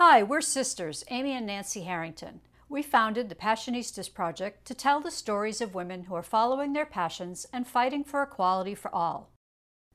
Hi, 0.00 0.22
we're 0.22 0.42
sisters, 0.42 1.02
Amy 1.08 1.32
and 1.32 1.44
Nancy 1.44 1.80
Harrington. 1.80 2.40
We 2.68 2.82
founded 2.82 3.28
the 3.28 3.34
Passionistas 3.34 4.14
Project 4.14 4.64
to 4.66 4.72
tell 4.72 5.00
the 5.00 5.10
stories 5.10 5.60
of 5.60 5.74
women 5.74 6.04
who 6.04 6.14
are 6.14 6.22
following 6.22 6.72
their 6.72 6.86
passions 6.86 7.48
and 7.52 7.66
fighting 7.66 8.04
for 8.04 8.22
equality 8.22 8.76
for 8.76 8.94
all. 8.94 9.32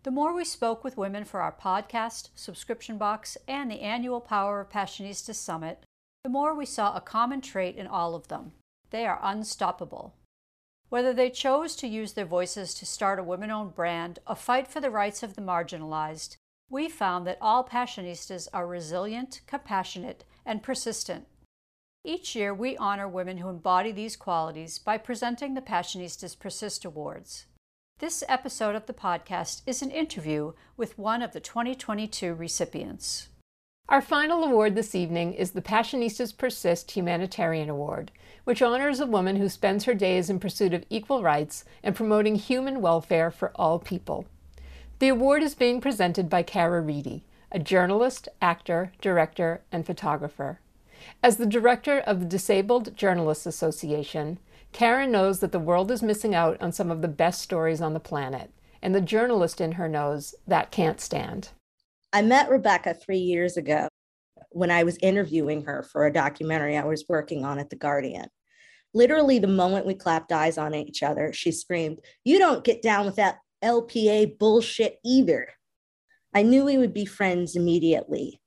The 0.04 0.12
more 0.12 0.36
we 0.36 0.44
spoke 0.44 0.84
with 0.84 0.98
women 0.98 1.24
for 1.24 1.40
our 1.40 1.54
podcast, 1.54 2.32
subscription 2.36 2.98
box, 2.98 3.38
and 3.48 3.72
the 3.72 3.80
annual 3.80 4.20
Power 4.20 4.60
of 4.60 4.70
Passionistas 4.70 5.36
Summit, 5.36 5.86
the 6.26 6.30
more 6.30 6.54
we 6.54 6.66
saw 6.66 6.94
a 6.94 7.00
common 7.00 7.40
trait 7.40 7.78
in 7.78 7.88
all 7.88 8.14
of 8.14 8.28
them. 8.28 8.52
They 8.90 9.06
are 9.06 9.22
unstoppable. 9.24 10.16
Whether 10.90 11.14
they 11.14 11.30
chose 11.30 11.78
to 11.78 11.88
use 11.88 12.12
their 12.12 12.26
voices 12.26 12.74
to 12.74 12.86
start 12.86 13.20
a 13.20 13.24
women 13.24 13.52
owned 13.52 13.74
brand 13.74 14.20
a 14.28 14.36
fight 14.36 14.68
for 14.68 14.82
the 14.82 14.92
rights 14.92 15.24
of 15.24 15.36
the 15.36 15.42
marginalized, 15.42 16.36
we 16.74 16.90
found 16.90 17.28
that 17.28 17.38
all 17.40 17.64
Passionistas 17.64 18.48
are 18.52 18.66
resilient, 18.66 19.42
compassionate, 19.46 20.26
and 20.44 20.64
persistent. 20.64 21.28
Each 22.04 22.36
year, 22.36 22.52
we 22.52 22.76
honor 22.78 23.08
women 23.08 23.38
who 23.38 23.48
embody 23.48 23.92
these 23.92 24.16
qualities 24.16 24.80
by 24.80 24.98
presenting 24.98 25.54
the 25.54 25.62
Passionistas 25.62 26.38
Persist 26.38 26.84
Awards. 26.84 27.46
This 28.00 28.24
episode 28.28 28.76
of 28.76 28.88
the 28.88 28.94
podcast 28.94 29.62
is 29.68 29.84
an 29.84 29.92
interview 29.92 30.54
with 30.76 30.98
one 30.98 31.22
of 31.22 31.32
the 31.32 31.40
2022 31.40 32.34
recipients. 32.34 33.28
Our 33.88 34.02
final 34.02 34.44
award 34.44 34.74
this 34.74 34.96
evening 34.96 35.34
is 35.36 35.52
the 35.52 35.62
Passionistas 35.62 36.36
Persist 36.36 36.90
Humanitarian 36.90 37.70
Award, 37.70 38.12
which 38.46 38.64
honors 38.64 39.00
a 39.00 39.06
woman 39.06 39.36
who 39.36 39.48
spends 39.48 39.84
her 39.84 39.94
days 39.94 40.28
in 40.28 40.40
pursuit 40.40 40.74
of 40.74 40.86
equal 40.90 41.22
rights 41.22 41.66
and 41.84 41.96
promoting 41.96 42.34
human 42.34 42.82
welfare 42.82 43.30
for 43.30 43.52
all 43.54 43.78
people. 43.78 44.26
The 45.04 45.10
award 45.10 45.44
is 45.44 45.54
being 45.54 45.82
presented 45.82 46.30
by 46.30 46.44
Cara 46.44 46.80
Reedy, 46.80 47.26
a 47.52 47.60
journalist, 47.60 48.30
actor, 48.42 48.94
director, 49.02 49.60
and 49.70 49.86
photographer. 49.86 50.62
As 51.22 51.36
the 51.36 51.46
director 51.46 52.00
of 52.00 52.22
the 52.22 52.26
Disabled 52.26 52.96
Journalists 52.96 53.46
Association, 53.46 54.40
Cara 54.72 55.06
knows 55.06 55.42
that 55.42 55.52
the 55.52 55.60
world 55.60 55.92
is 55.92 56.02
missing 56.02 56.34
out 56.34 56.56
on 56.62 56.72
some 56.72 56.90
of 56.90 57.02
the 57.02 57.10
best 57.10 57.42
stories 57.42 57.82
on 57.82 57.94
the 57.94 58.00
planet, 58.00 58.52
and 58.82 58.96
the 58.96 59.02
journalist 59.02 59.60
in 59.60 59.74
her 59.74 59.90
knows 59.90 60.36
that 60.48 60.72
can't 60.72 61.02
stand. 61.02 61.50
I 62.14 62.22
met 62.22 62.50
Rebecca 62.50 62.94
three 62.94 63.18
years 63.18 63.58
ago 63.58 63.90
when 64.52 64.72
I 64.72 64.84
was 64.84 64.98
interviewing 65.02 65.66
her 65.66 65.84
for 65.84 66.06
a 66.06 66.14
documentary 66.14 66.78
I 66.78 66.86
was 66.86 67.04
working 67.10 67.44
on 67.44 67.60
at 67.60 67.70
The 67.70 67.76
Guardian. 67.76 68.28
Literally, 68.94 69.38
the 69.38 69.48
moment 69.48 69.86
we 69.86 69.96
clapped 69.96 70.32
eyes 70.32 70.58
on 70.58 70.74
each 70.74 71.04
other, 71.04 71.34
she 71.34 71.52
screamed, 71.52 72.00
You 72.24 72.40
don't 72.40 72.64
get 72.64 72.82
down 72.82 73.06
with 73.06 73.18
that 73.18 73.40
LPA 73.64 74.38
bullshit 74.38 75.00
either. 75.06 75.50
I 76.34 76.44
knew 76.44 76.66
we 76.66 76.78
would 76.78 76.94
be 76.94 77.06
friends 77.06 77.56
immediately. 77.56 78.42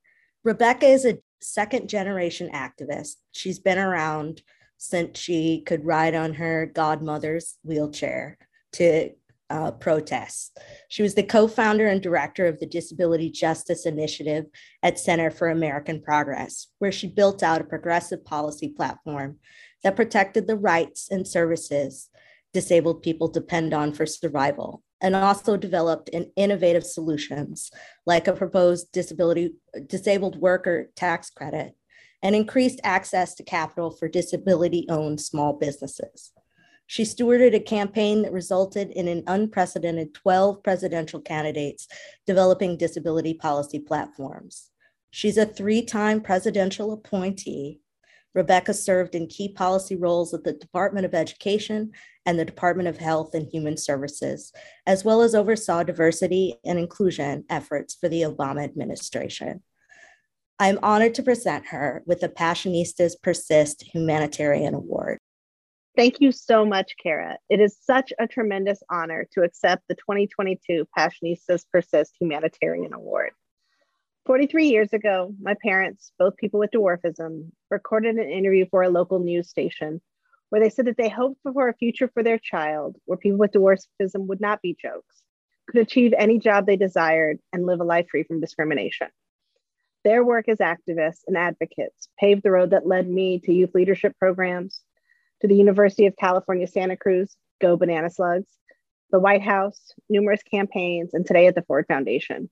Rebecca 0.45 0.87
is 0.87 1.05
a 1.05 1.19
second 1.41 1.89
generation 1.89 2.51
activist. 2.53 3.17
She's 3.33 3.59
been 3.59 3.79
around 3.79 4.43
since 4.77 5.19
she 5.19 5.63
could 5.63 5.87
ride 5.87 6.15
on 6.15 6.35
her 6.35 6.67
godmother's 6.67 7.57
wheelchair 7.63 8.39
to 8.73 9.11
uh, 9.49 9.71
protests. 9.71 10.51
She 10.89 11.03
was 11.03 11.15
the 11.15 11.23
co 11.23 11.47
founder 11.47 11.87
and 11.87 12.03
director 12.03 12.47
of 12.47 12.59
the 12.59 12.67
Disability 12.67 13.31
Justice 13.31 13.87
Initiative 13.87 14.47
at 14.83 14.99
Center 14.99 15.31
for 15.31 15.49
American 15.49 16.03
Progress, 16.03 16.67
where 16.79 16.93
she 16.93 17.07
built 17.07 17.43
out 17.43 17.61
a 17.61 17.65
progressive 17.65 18.25
policy 18.25 18.69
platform 18.69 19.39
that 19.85 19.97
protected 19.97 20.47
the 20.47 20.57
rights 20.57 21.09
and 21.11 21.27
services 21.27 22.09
disabled 22.53 23.03
people 23.03 23.29
depend 23.29 23.73
on 23.75 23.93
for 23.93 24.07
survival 24.07 24.83
and 25.01 25.15
also 25.15 25.57
developed 25.57 26.09
in 26.09 26.31
innovative 26.37 26.85
solutions 26.85 27.71
like 28.07 28.29
a 28.29 28.33
proposed 28.33 28.91
disability 28.93 29.55
disabled 29.87 30.37
worker 30.37 30.91
tax 30.97 31.31
credit 31.31 31.75
and 32.23 32.35
increased 32.35 32.81
access 32.83 33.35
to 33.35 33.43
capital 33.43 33.91
for 33.91 34.09
disability 34.09 34.87
owned 34.89 35.21
small 35.21 35.53
businesses. 35.53 36.33
She 36.87 37.03
stewarded 37.03 37.55
a 37.55 37.61
campaign 37.61 38.23
that 38.23 38.33
resulted 38.33 38.91
in 38.91 39.09
an 39.09 39.25
unprecedented 39.27 40.15
12 40.15 40.63
presidential 40.63 41.21
candidates 41.21 41.89
developing 42.27 42.77
disability 42.77 43.35
policy 43.35 43.81
platforms. 43.81 44.71
She's 45.11 45.37
a 45.37 45.47
three 45.47 45.83
time 45.83 46.21
presidential 46.21 46.93
appointee 46.93 47.81
Rebecca 48.37 48.75
served 48.75 49.15
in 49.15 49.29
key 49.29 49.49
policy 49.49 49.97
roles 49.97 50.35
at 50.35 50.45
the 50.45 50.53
Department 50.53 51.07
of 51.07 51.15
Education 51.15 51.93
and 52.27 52.39
the 52.39 52.45
Department 52.45 52.87
of 52.87 52.99
Health 52.99 53.35
and 53.35 53.49
Human 53.51 53.79
Services, 53.79 54.53
as 54.87 55.03
well 55.07 55.23
as 55.23 55.35
oversaw 55.35 55.83
diversity 55.83 56.57
and 56.63 56.79
inclusion 56.79 57.45
efforts 57.49 57.97
for 57.99 58.11
the 58.11 58.23
Obama 58.23 58.63
administration. 58.63 59.63
I'm 60.59 60.79
honored 60.83 61.15
to 61.15 61.23
present 61.23 61.69
her 61.69 62.03
with 62.07 62.21
the 62.21 62.29
Passionistas 62.29 63.15
Persist 63.23 63.83
Humanitarian 63.95 64.75
Award. 64.75 65.19
Thank 65.97 66.17
you 66.21 66.31
so 66.31 66.67
much, 66.67 66.93
Cara. 67.03 67.39
It 67.49 67.61
is 67.61 67.79
such 67.81 68.13
a 68.19 68.27
tremendous 68.27 68.83
honor 68.91 69.27
to 69.33 69.45
accept 69.45 69.85
the 69.89 69.95
2022 69.95 70.87
Passionistas 70.97 71.65
Persist 71.73 72.15
Humanitarian 72.21 72.93
Award. 72.93 73.31
43 74.27 74.67
years 74.67 74.93
ago, 74.93 75.33
my 75.41 75.55
parents, 75.63 76.11
both 76.19 76.37
people 76.37 76.59
with 76.59 76.73
dwarfism, 76.73 77.53
recorded 77.71 78.17
an 78.17 78.29
interview 78.29 78.67
for 78.69 78.83
a 78.83 78.89
local 78.89 79.21
news 79.21 79.49
station 79.49 80.01
where 80.51 80.61
they 80.61 80.69
said 80.69 80.87
that 80.87 80.97
they 80.97 81.09
hoped 81.09 81.41
for 81.43 81.69
a 81.69 81.75
future 81.75 82.11
for 82.13 82.25
their 82.25 82.39
child 82.39 82.97
where 83.05 83.17
people 83.17 83.39
with 83.39 83.53
dwarfism 83.53 84.27
would 84.27 84.41
not 84.41 84.61
be 84.63 84.77
jokes, 84.81 85.23
could 85.69 85.81
achieve 85.81 86.13
any 86.19 86.41
job 86.41 86.67
they 86.67 86.77
desired, 86.77 87.39
and 87.53 87.67
live 87.67 87.81
a 87.81 87.85
life 87.85 88.07
free 88.11 88.25
from 88.25 88.41
discrimination. 88.41 89.09
Their 90.05 90.25
work 90.25 90.49
as 90.49 90.59
activists 90.59 91.23
and 91.29 91.37
advocates 91.37 92.09
paved 92.19 92.43
the 92.43 92.51
road 92.51 92.71
that 92.71 92.87
led 92.87 93.09
me 93.09 93.41
to 93.45 93.53
youth 93.53 93.75
leadership 93.75 94.17
programs, 94.19 94.81
to 95.41 95.47
the 95.47 95.57
University 95.57 96.07
of 96.07 96.17
California, 96.17 96.67
Santa 96.67 96.97
Cruz, 96.97 97.37
Go 97.61 97.77
Banana 97.77 98.11
Slugs, 98.11 98.49
the 99.13 99.21
White 99.21 99.43
House, 99.43 99.81
numerous 100.09 100.43
campaigns, 100.43 101.15
and 101.15 101.25
today 101.25 101.47
at 101.47 101.55
the 101.55 101.63
Ford 101.63 101.87
Foundation. 101.87 102.51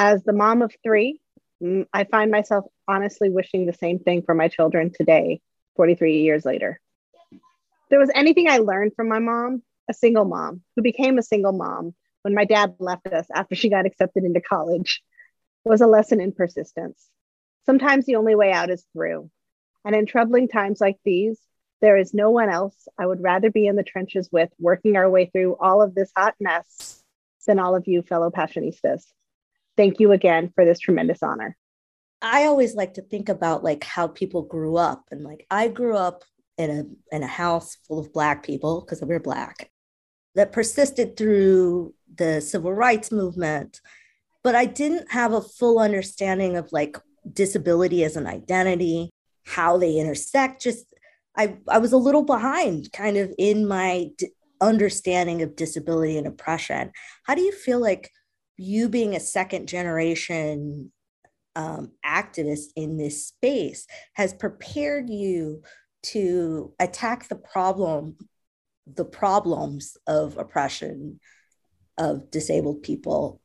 As 0.00 0.22
the 0.22 0.32
mom 0.32 0.62
of 0.62 0.72
three, 0.84 1.20
mm, 1.60 1.84
I 1.92 2.04
find 2.04 2.30
myself 2.30 2.66
honestly 2.86 3.30
wishing 3.30 3.66
the 3.66 3.72
same 3.72 3.98
thing 3.98 4.22
for 4.22 4.32
my 4.32 4.46
children 4.46 4.92
today, 4.94 5.40
43 5.74 6.20
years 6.20 6.44
later. 6.44 6.80
If 7.32 7.40
there 7.90 7.98
was 7.98 8.12
anything 8.14 8.48
I 8.48 8.58
learned 8.58 8.92
from 8.94 9.08
my 9.08 9.18
mom, 9.18 9.64
a 9.90 9.94
single 9.94 10.24
mom 10.24 10.62
who 10.76 10.82
became 10.82 11.18
a 11.18 11.22
single 11.22 11.50
mom 11.50 11.96
when 12.22 12.32
my 12.32 12.44
dad 12.44 12.76
left 12.78 13.08
us 13.08 13.26
after 13.34 13.56
she 13.56 13.70
got 13.70 13.86
accepted 13.86 14.22
into 14.22 14.40
college, 14.40 15.02
was 15.64 15.80
a 15.80 15.88
lesson 15.88 16.20
in 16.20 16.30
persistence. 16.30 17.08
Sometimes 17.66 18.06
the 18.06 18.14
only 18.14 18.36
way 18.36 18.52
out 18.52 18.70
is 18.70 18.86
through. 18.92 19.28
And 19.84 19.96
in 19.96 20.06
troubling 20.06 20.46
times 20.46 20.80
like 20.80 20.98
these, 21.04 21.40
there 21.80 21.96
is 21.96 22.14
no 22.14 22.30
one 22.30 22.50
else 22.50 22.86
I 22.96 23.04
would 23.04 23.20
rather 23.20 23.50
be 23.50 23.66
in 23.66 23.74
the 23.74 23.82
trenches 23.82 24.28
with, 24.30 24.50
working 24.60 24.94
our 24.94 25.10
way 25.10 25.26
through 25.26 25.56
all 25.58 25.82
of 25.82 25.96
this 25.96 26.12
hot 26.16 26.36
mess 26.38 27.02
than 27.48 27.58
all 27.58 27.74
of 27.74 27.88
you 27.88 28.02
fellow 28.02 28.30
passionistas 28.30 29.02
thank 29.78 30.00
you 30.00 30.12
again 30.12 30.52
for 30.54 30.66
this 30.66 30.80
tremendous 30.80 31.22
honor. 31.22 31.56
I 32.20 32.44
always 32.44 32.74
like 32.74 32.94
to 32.94 33.02
think 33.02 33.28
about 33.28 33.62
like 33.64 33.84
how 33.84 34.08
people 34.08 34.42
grew 34.42 34.76
up 34.76 35.04
and 35.10 35.22
like 35.22 35.46
I 35.50 35.68
grew 35.68 35.96
up 35.96 36.24
in 36.58 36.70
a 36.70 37.16
in 37.16 37.22
a 37.22 37.28
house 37.28 37.78
full 37.86 38.00
of 38.00 38.12
black 38.12 38.42
people 38.42 38.80
because 38.80 39.00
we 39.00 39.14
are 39.14 39.20
black 39.20 39.70
that 40.34 40.52
persisted 40.52 41.16
through 41.16 41.94
the 42.16 42.40
civil 42.40 42.72
rights 42.72 43.12
movement 43.12 43.80
but 44.42 44.56
I 44.56 44.64
didn't 44.64 45.12
have 45.12 45.32
a 45.32 45.40
full 45.40 45.78
understanding 45.78 46.56
of 46.56 46.72
like 46.72 46.98
disability 47.32 48.02
as 48.02 48.16
an 48.16 48.26
identity 48.26 49.10
how 49.46 49.78
they 49.78 49.96
intersect 49.96 50.60
just 50.60 50.86
I 51.36 51.58
I 51.68 51.78
was 51.78 51.92
a 51.92 51.96
little 51.96 52.24
behind 52.24 52.92
kind 52.92 53.16
of 53.16 53.32
in 53.38 53.68
my 53.68 54.10
d- 54.18 54.30
understanding 54.60 55.42
of 55.42 55.54
disability 55.54 56.18
and 56.18 56.26
oppression 56.26 56.90
how 57.22 57.36
do 57.36 57.42
you 57.42 57.52
feel 57.52 57.80
like 57.80 58.10
you 58.58 58.88
being 58.88 59.14
a 59.14 59.20
second 59.20 59.68
generation 59.68 60.92
um, 61.56 61.92
activist 62.04 62.66
in 62.76 62.98
this 62.98 63.26
space 63.26 63.86
has 64.14 64.34
prepared 64.34 65.08
you 65.08 65.62
to 66.02 66.74
attack 66.78 67.28
the 67.28 67.36
problem 67.36 68.16
the 68.94 69.04
problems 69.04 69.96
of 70.06 70.38
oppression 70.38 71.20
of 71.98 72.30
disabled 72.30 72.82
people. 72.82 73.40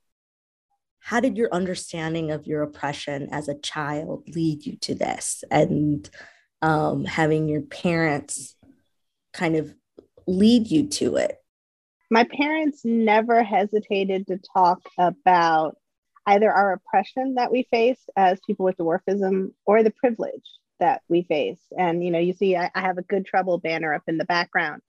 How 1.00 1.20
did 1.20 1.36
your 1.36 1.54
understanding 1.54 2.32
of 2.32 2.48
your 2.48 2.62
oppression 2.62 3.28
as 3.32 3.50
a 3.50 3.60
child 3.60 4.24
lead 4.34 4.66
you 4.66 4.78
to 4.78 4.96
this? 4.96 5.44
And 5.52 6.10
um, 6.62 7.04
having 7.04 7.50
your 7.50 7.62
parents 7.62 8.56
kind 9.34 9.58
of 9.58 9.74
lead 10.28 10.72
you 10.72 10.88
to 10.88 11.18
it 11.18 11.43
my 12.14 12.26
parents 12.26 12.82
never 12.86 13.42
hesitated 13.42 14.28
to 14.28 14.40
talk 14.54 14.84
about 15.00 15.76
either 16.28 16.52
our 16.52 16.74
oppression 16.74 17.34
that 17.38 17.52
we 17.52 17.68
face 17.72 18.00
as 18.16 18.40
people 18.46 18.66
with 18.66 18.78
dwarfism 18.78 19.52
or 19.66 19.82
the 19.82 19.90
privilege 19.90 20.46
that 20.80 21.02
we 21.10 21.24
face. 21.24 21.60
And, 21.76 22.04
you 22.04 22.12
know, 22.12 22.20
you 22.20 22.34
see, 22.34 22.56
I, 22.56 22.70
I 22.76 22.82
have 22.82 23.00
a 23.00 23.02
good 23.02 23.26
trouble 23.26 23.58
banner 23.58 23.96
up 23.96 24.04
in 24.08 24.20
the 24.20 24.26
background. 24.26 24.84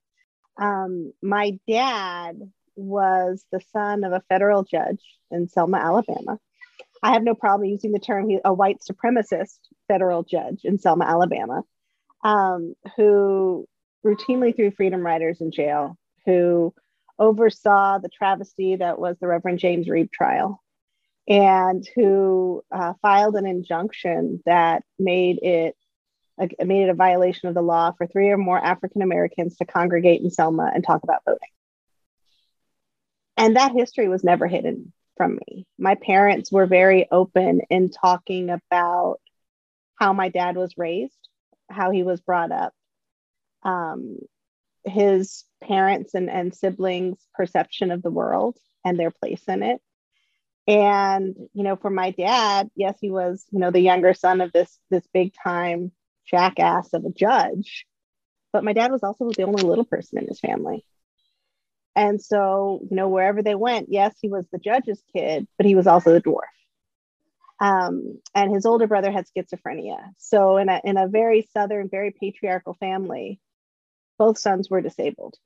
Um, 0.59 1.15
my 1.23 1.59
dad 1.67 2.41
was 2.77 3.43
the 3.51 3.61
son 3.73 4.05
of 4.05 4.13
a 4.13 4.23
federal 4.29 4.63
judge 4.63 5.03
in 5.31 5.49
Selma, 5.49 5.79
Alabama. 5.79 6.39
I 7.03 7.15
have 7.15 7.23
no 7.23 7.35
problem 7.35 7.71
using 7.71 7.93
the 7.93 8.01
term 8.01 8.29
a 8.45 8.53
white 8.53 8.81
supremacist 8.81 9.61
federal 9.89 10.25
judge 10.25 10.61
in 10.65 10.79
Selma, 10.79 11.07
Alabama, 11.07 11.63
um, 12.23 12.75
who 12.99 13.67
routinely 14.05 14.55
threw 14.55 14.71
freedom 14.73 15.01
riders 15.01 15.41
in 15.41 15.53
jail, 15.53 15.97
who 16.27 16.75
oversaw 17.19 17.99
the 17.99 18.09
travesty 18.09 18.77
that 18.77 18.99
was 18.99 19.17
the 19.19 19.27
Reverend 19.27 19.59
James 19.59 19.89
Reeb 19.89 20.11
trial, 20.13 20.63
and 21.29 21.87
who 21.95 22.63
uh, 22.71 22.95
filed 23.03 23.37
an 23.37 23.47
injunction 23.47 24.43
that 24.47 24.83
made 24.99 25.39
it 25.43 25.77
made 26.39 26.85
it 26.85 26.91
a 26.91 26.95
violation 26.95 27.49
of 27.49 27.55
the 27.55 27.63
law 27.63 27.93
for 27.97 28.07
three 28.07 28.31
or 28.31 28.37
more 28.37 28.59
African 28.59 29.03
Americans 29.03 29.57
to 29.57 29.65
congregate 29.65 30.21
in 30.21 30.31
Selma 30.31 30.71
and 30.75 30.85
talk 30.85 31.05
about 31.05 31.23
voting. 31.25 31.49
And 33.37 33.57
that 33.57 33.73
history 33.73 34.09
was 34.09 34.25
never 34.25 34.47
hidden 34.47 34.93
from 35.17 35.37
me. 35.37 35.67
My 35.79 35.95
parents 35.95 36.51
were 36.51 36.67
very 36.67 37.07
open 37.11 37.61
in 37.71 37.91
talking 37.91 38.51
about 38.51 39.21
how 39.97 40.13
my 40.13 40.29
dad 40.29 40.57
was 40.57 40.77
raised, 40.77 41.29
how 41.71 41.91
he 41.91 42.03
was 42.03 42.21
brought 42.21 42.51
up, 42.51 42.73
um, 43.63 44.19
his 44.85 45.45
parents 45.67 46.15
and, 46.15 46.31
and 46.31 46.55
siblings' 46.55 47.27
perception 47.35 47.91
of 47.91 48.03
the 48.03 48.11
world 48.11 48.57
and 48.85 48.99
their 48.99 49.11
place 49.11 49.43
in 49.49 49.63
it. 49.63 49.81
And, 50.67 51.35
you 51.53 51.63
know, 51.63 51.77
for 51.77 51.91
my 51.91 52.11
dad, 52.11 52.71
yes, 52.75 52.97
he 53.01 53.11
was, 53.11 53.45
you 53.51 53.59
know, 53.59 53.71
the 53.71 53.81
younger 53.81 54.15
son 54.15 54.41
of 54.41 54.53
this 54.53 54.79
this 54.91 55.07
big 55.13 55.33
time 55.43 55.93
jackass 56.27 56.95
of 56.95 57.05
a 57.05 57.11
judge, 57.11 57.87
but 58.53 58.65
my 58.65 58.73
dad 58.73 58.91
was 58.91 59.03
also 59.03 59.31
the 59.31 59.43
only 59.43 59.63
little 59.63 59.85
person 59.85 60.19
in 60.19 60.27
his 60.27 60.41
family. 60.41 60.85
And 61.97 62.21
so, 62.21 62.81
you 62.91 62.97
know, 62.97 63.09
wherever 63.09 63.43
they 63.43 63.55
went, 63.55 63.89
yes, 63.91 64.15
he 64.21 64.29
was 64.29 64.47
the 64.51 64.59
judge's 64.59 65.03
kid, 65.15 65.47
but 65.57 65.67
he 65.67 65.75
was 65.75 65.87
also 65.87 66.13
the 66.13 66.23
dwarf. 66.23 66.41
Um, 67.61 68.21
and 68.35 68.53
his 68.53 68.67
older 68.67 68.87
brother 68.87 69.13
had 69.13 69.27
schizophrenia. 69.27 69.99
So, 70.19 70.57
in 70.57 70.69
a, 70.69 70.81
in 70.83 70.97
a 70.97 71.09
very 71.09 71.49
southern, 71.53 71.89
very 71.89 72.11
patriarchal 72.11 72.75
family, 72.75 73.41
both 74.19 74.39
sons 74.39 74.69
were 74.69 74.81
disabled. 74.81 75.37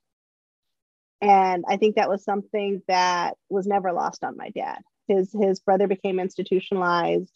And 1.21 1.65
I 1.67 1.77
think 1.77 1.95
that 1.95 2.09
was 2.09 2.23
something 2.23 2.81
that 2.87 3.35
was 3.49 3.67
never 3.67 3.91
lost 3.91 4.23
on 4.23 4.37
my 4.37 4.49
dad. 4.51 4.81
His, 5.07 5.31
his 5.33 5.59
brother 5.59 5.87
became 5.87 6.19
institutionalized 6.19 7.31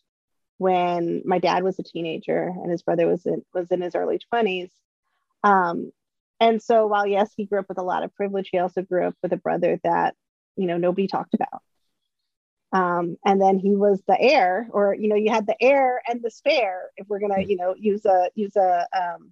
when 0.58 1.22
my 1.26 1.40
dad 1.40 1.64
was 1.64 1.80
a 1.80 1.84
teenager 1.84 2.48
and 2.48 2.72
his 2.72 2.84
brother 2.84 3.08
was 3.08 3.26
in, 3.26 3.44
was 3.54 3.72
in 3.72 3.82
his 3.82 3.96
early 3.96 4.20
20s. 4.34 4.70
Um, 5.44 5.92
and 6.40 6.62
so 6.62 6.88
while 6.88 7.06
yes, 7.06 7.32
he 7.36 7.46
grew 7.46 7.60
up 7.60 7.70
with 7.70 7.78
a 7.78 7.84
lot 7.84 8.04
of 8.04 8.16
privilege, 8.16 8.50
he 8.52 8.60
also 8.60 8.82
grew 8.82 9.08
up 9.08 9.16
with 9.22 9.34
a 9.34 9.38
brother 9.38 9.80
that, 9.84 10.16
you 10.56 10.68
know, 10.68 10.78
nobody 10.78 11.08
talked 11.08 11.34
about. 11.34 11.62
Um, 12.74 13.18
and 13.24 13.40
then 13.40 13.60
he 13.60 13.76
was 13.76 14.02
the 14.08 14.20
heir, 14.20 14.68
or 14.72 14.96
you 14.96 15.08
know, 15.08 15.16
you 15.16 15.30
had 15.30 15.46
the 15.46 15.56
heir 15.62 16.02
and 16.08 16.24
the 16.24 16.32
spare, 16.32 16.90
if 16.98 17.08
we're 17.08 17.20
gonna, 17.20 17.42
you 17.42 17.56
know, 17.56 17.76
use 17.78 18.04
a 18.04 18.32
use 18.34 18.56
a 18.56 18.88
um, 18.98 19.32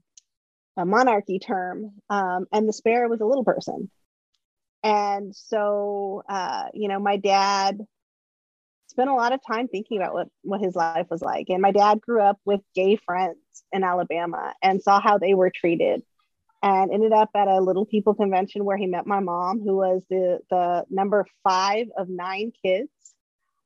a 0.77 0.85
monarchy 0.85 1.39
term. 1.39 1.91
Um, 2.09 2.45
and 2.53 2.69
the 2.69 2.73
spare 2.73 3.09
was 3.09 3.19
a 3.19 3.25
little 3.25 3.43
person. 3.43 3.89
And 4.83 5.35
so, 5.35 6.23
uh, 6.27 6.69
you 6.73 6.87
know, 6.87 6.99
my 6.99 7.17
dad 7.17 7.79
spent 8.87 9.09
a 9.09 9.15
lot 9.15 9.33
of 9.33 9.39
time 9.45 9.67
thinking 9.67 9.97
about 9.97 10.13
what 10.13 10.27
what 10.41 10.61
his 10.61 10.75
life 10.75 11.07
was 11.09 11.21
like. 11.21 11.49
And 11.49 11.61
my 11.61 11.71
dad 11.71 12.01
grew 12.01 12.21
up 12.21 12.39
with 12.45 12.61
gay 12.75 12.95
friends 12.97 13.37
in 13.71 13.83
Alabama 13.83 14.53
and 14.61 14.81
saw 14.81 14.99
how 14.99 15.17
they 15.17 15.33
were 15.33 15.51
treated 15.53 16.03
and 16.63 16.91
ended 16.91 17.11
up 17.11 17.29
at 17.35 17.47
a 17.47 17.59
little 17.59 17.85
people 17.85 18.13
convention 18.13 18.65
where 18.65 18.77
he 18.77 18.85
met 18.85 19.07
my 19.07 19.19
mom, 19.19 19.61
who 19.61 19.77
was 19.77 20.03
the, 20.09 20.39
the 20.49 20.85
number 20.89 21.25
five 21.43 21.87
of 21.97 22.07
nine 22.07 22.51
kids, 22.63 22.89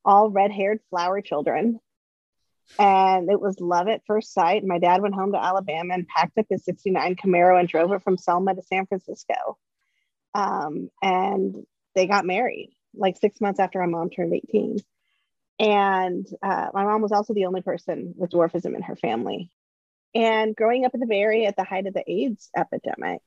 all 0.05 0.29
red 0.29 0.51
haired 0.51 0.79
flower 0.89 1.21
children. 1.21 1.79
And 2.79 3.29
it 3.29 3.39
was 3.39 3.59
love 3.59 3.87
at 3.87 4.01
first 4.07 4.33
sight. 4.33 4.63
My 4.63 4.79
dad 4.79 5.01
went 5.01 5.13
home 5.13 5.33
to 5.33 5.43
Alabama 5.43 5.93
and 5.93 6.07
packed 6.07 6.37
up 6.37 6.45
his 6.49 6.65
69 6.65 7.15
Camaro 7.15 7.59
and 7.59 7.67
drove 7.67 7.91
it 7.91 8.01
from 8.01 8.17
Selma 8.17 8.55
to 8.55 8.61
San 8.63 8.85
Francisco. 8.85 9.57
Um, 10.35 10.89
and 11.01 11.55
they 11.95 12.07
got 12.07 12.25
married 12.25 12.71
like 12.93 13.17
six 13.17 13.39
months 13.39 13.59
after 13.59 13.79
my 13.79 13.87
mom 13.87 14.09
turned 14.09 14.33
18. 14.33 14.79
And 15.57 16.27
uh, 16.43 16.67
my 16.73 16.83
mom 16.83 17.01
was 17.01 17.13
also 17.13 17.33
the 17.33 17.45
only 17.45 17.61
person 17.61 18.13
with 18.17 18.31
dwarfism 18.31 18.75
in 18.75 18.81
her 18.81 18.97
family. 18.97 19.49
And 20.13 20.55
growing 20.55 20.85
up 20.85 20.93
in 20.93 20.99
the 20.99 21.07
Bay 21.07 21.21
Area 21.21 21.47
at 21.47 21.55
the 21.55 21.63
height 21.63 21.87
of 21.87 21.93
the 21.93 22.03
AIDS 22.09 22.49
epidemic, 22.55 23.21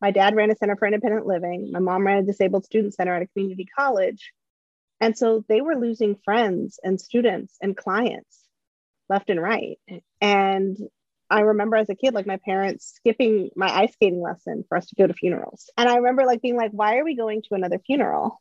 my 0.00 0.10
dad 0.10 0.34
ran 0.34 0.50
a 0.50 0.56
center 0.56 0.76
for 0.76 0.86
independent 0.86 1.26
living. 1.26 1.70
My 1.72 1.78
mom 1.78 2.06
ran 2.06 2.18
a 2.18 2.22
disabled 2.26 2.64
student 2.64 2.94
center 2.94 3.14
at 3.14 3.22
a 3.22 3.26
community 3.26 3.66
college. 3.76 4.32
And 5.00 5.16
so 5.16 5.44
they 5.48 5.60
were 5.60 5.76
losing 5.76 6.16
friends 6.24 6.80
and 6.82 6.98
students 6.98 7.56
and 7.60 7.76
clients 7.76 8.44
left 9.08 9.28
and 9.28 9.40
right. 9.40 9.78
And 10.20 10.78
I 11.28 11.40
remember 11.40 11.76
as 11.76 11.88
a 11.88 11.94
kid, 11.94 12.14
like 12.14 12.26
my 12.26 12.38
parents 12.44 12.94
skipping 12.96 13.50
my 13.56 13.68
ice 13.68 13.92
skating 13.92 14.22
lesson 14.22 14.64
for 14.68 14.76
us 14.76 14.86
to 14.86 14.94
go 14.94 15.06
to 15.06 15.12
funerals. 15.14 15.70
And 15.76 15.88
I 15.88 15.96
remember 15.96 16.24
like 16.24 16.42
being 16.42 16.56
like, 16.56 16.70
why 16.70 16.98
are 16.98 17.04
we 17.04 17.16
going 17.16 17.42
to 17.42 17.54
another 17.54 17.78
funeral? 17.78 18.40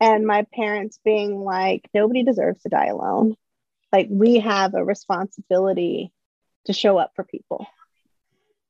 And 0.00 0.26
my 0.26 0.46
parents 0.54 0.98
being 1.04 1.38
like, 1.38 1.88
nobody 1.94 2.24
deserves 2.24 2.62
to 2.62 2.68
die 2.68 2.86
alone. 2.86 3.36
Like 3.92 4.08
we 4.10 4.40
have 4.40 4.74
a 4.74 4.84
responsibility 4.84 6.12
to 6.66 6.72
show 6.72 6.98
up 6.98 7.12
for 7.14 7.24
people. 7.24 7.66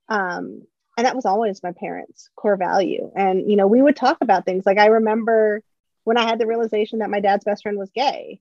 Um, 0.08 0.62
and 0.96 1.06
that 1.06 1.16
was 1.16 1.26
always 1.26 1.62
my 1.62 1.72
parents' 1.72 2.28
core 2.36 2.56
value. 2.56 3.10
And, 3.14 3.50
you 3.50 3.56
know, 3.56 3.66
we 3.66 3.82
would 3.82 3.96
talk 3.96 4.18
about 4.20 4.44
things 4.44 4.66
like 4.66 4.78
I 4.78 4.86
remember 4.86 5.62
when 6.04 6.16
I 6.16 6.24
had 6.24 6.38
the 6.38 6.46
realization 6.46 7.00
that 7.00 7.10
my 7.10 7.20
dad's 7.20 7.44
best 7.44 7.62
friend 7.62 7.78
was 7.78 7.90
gay. 7.90 8.40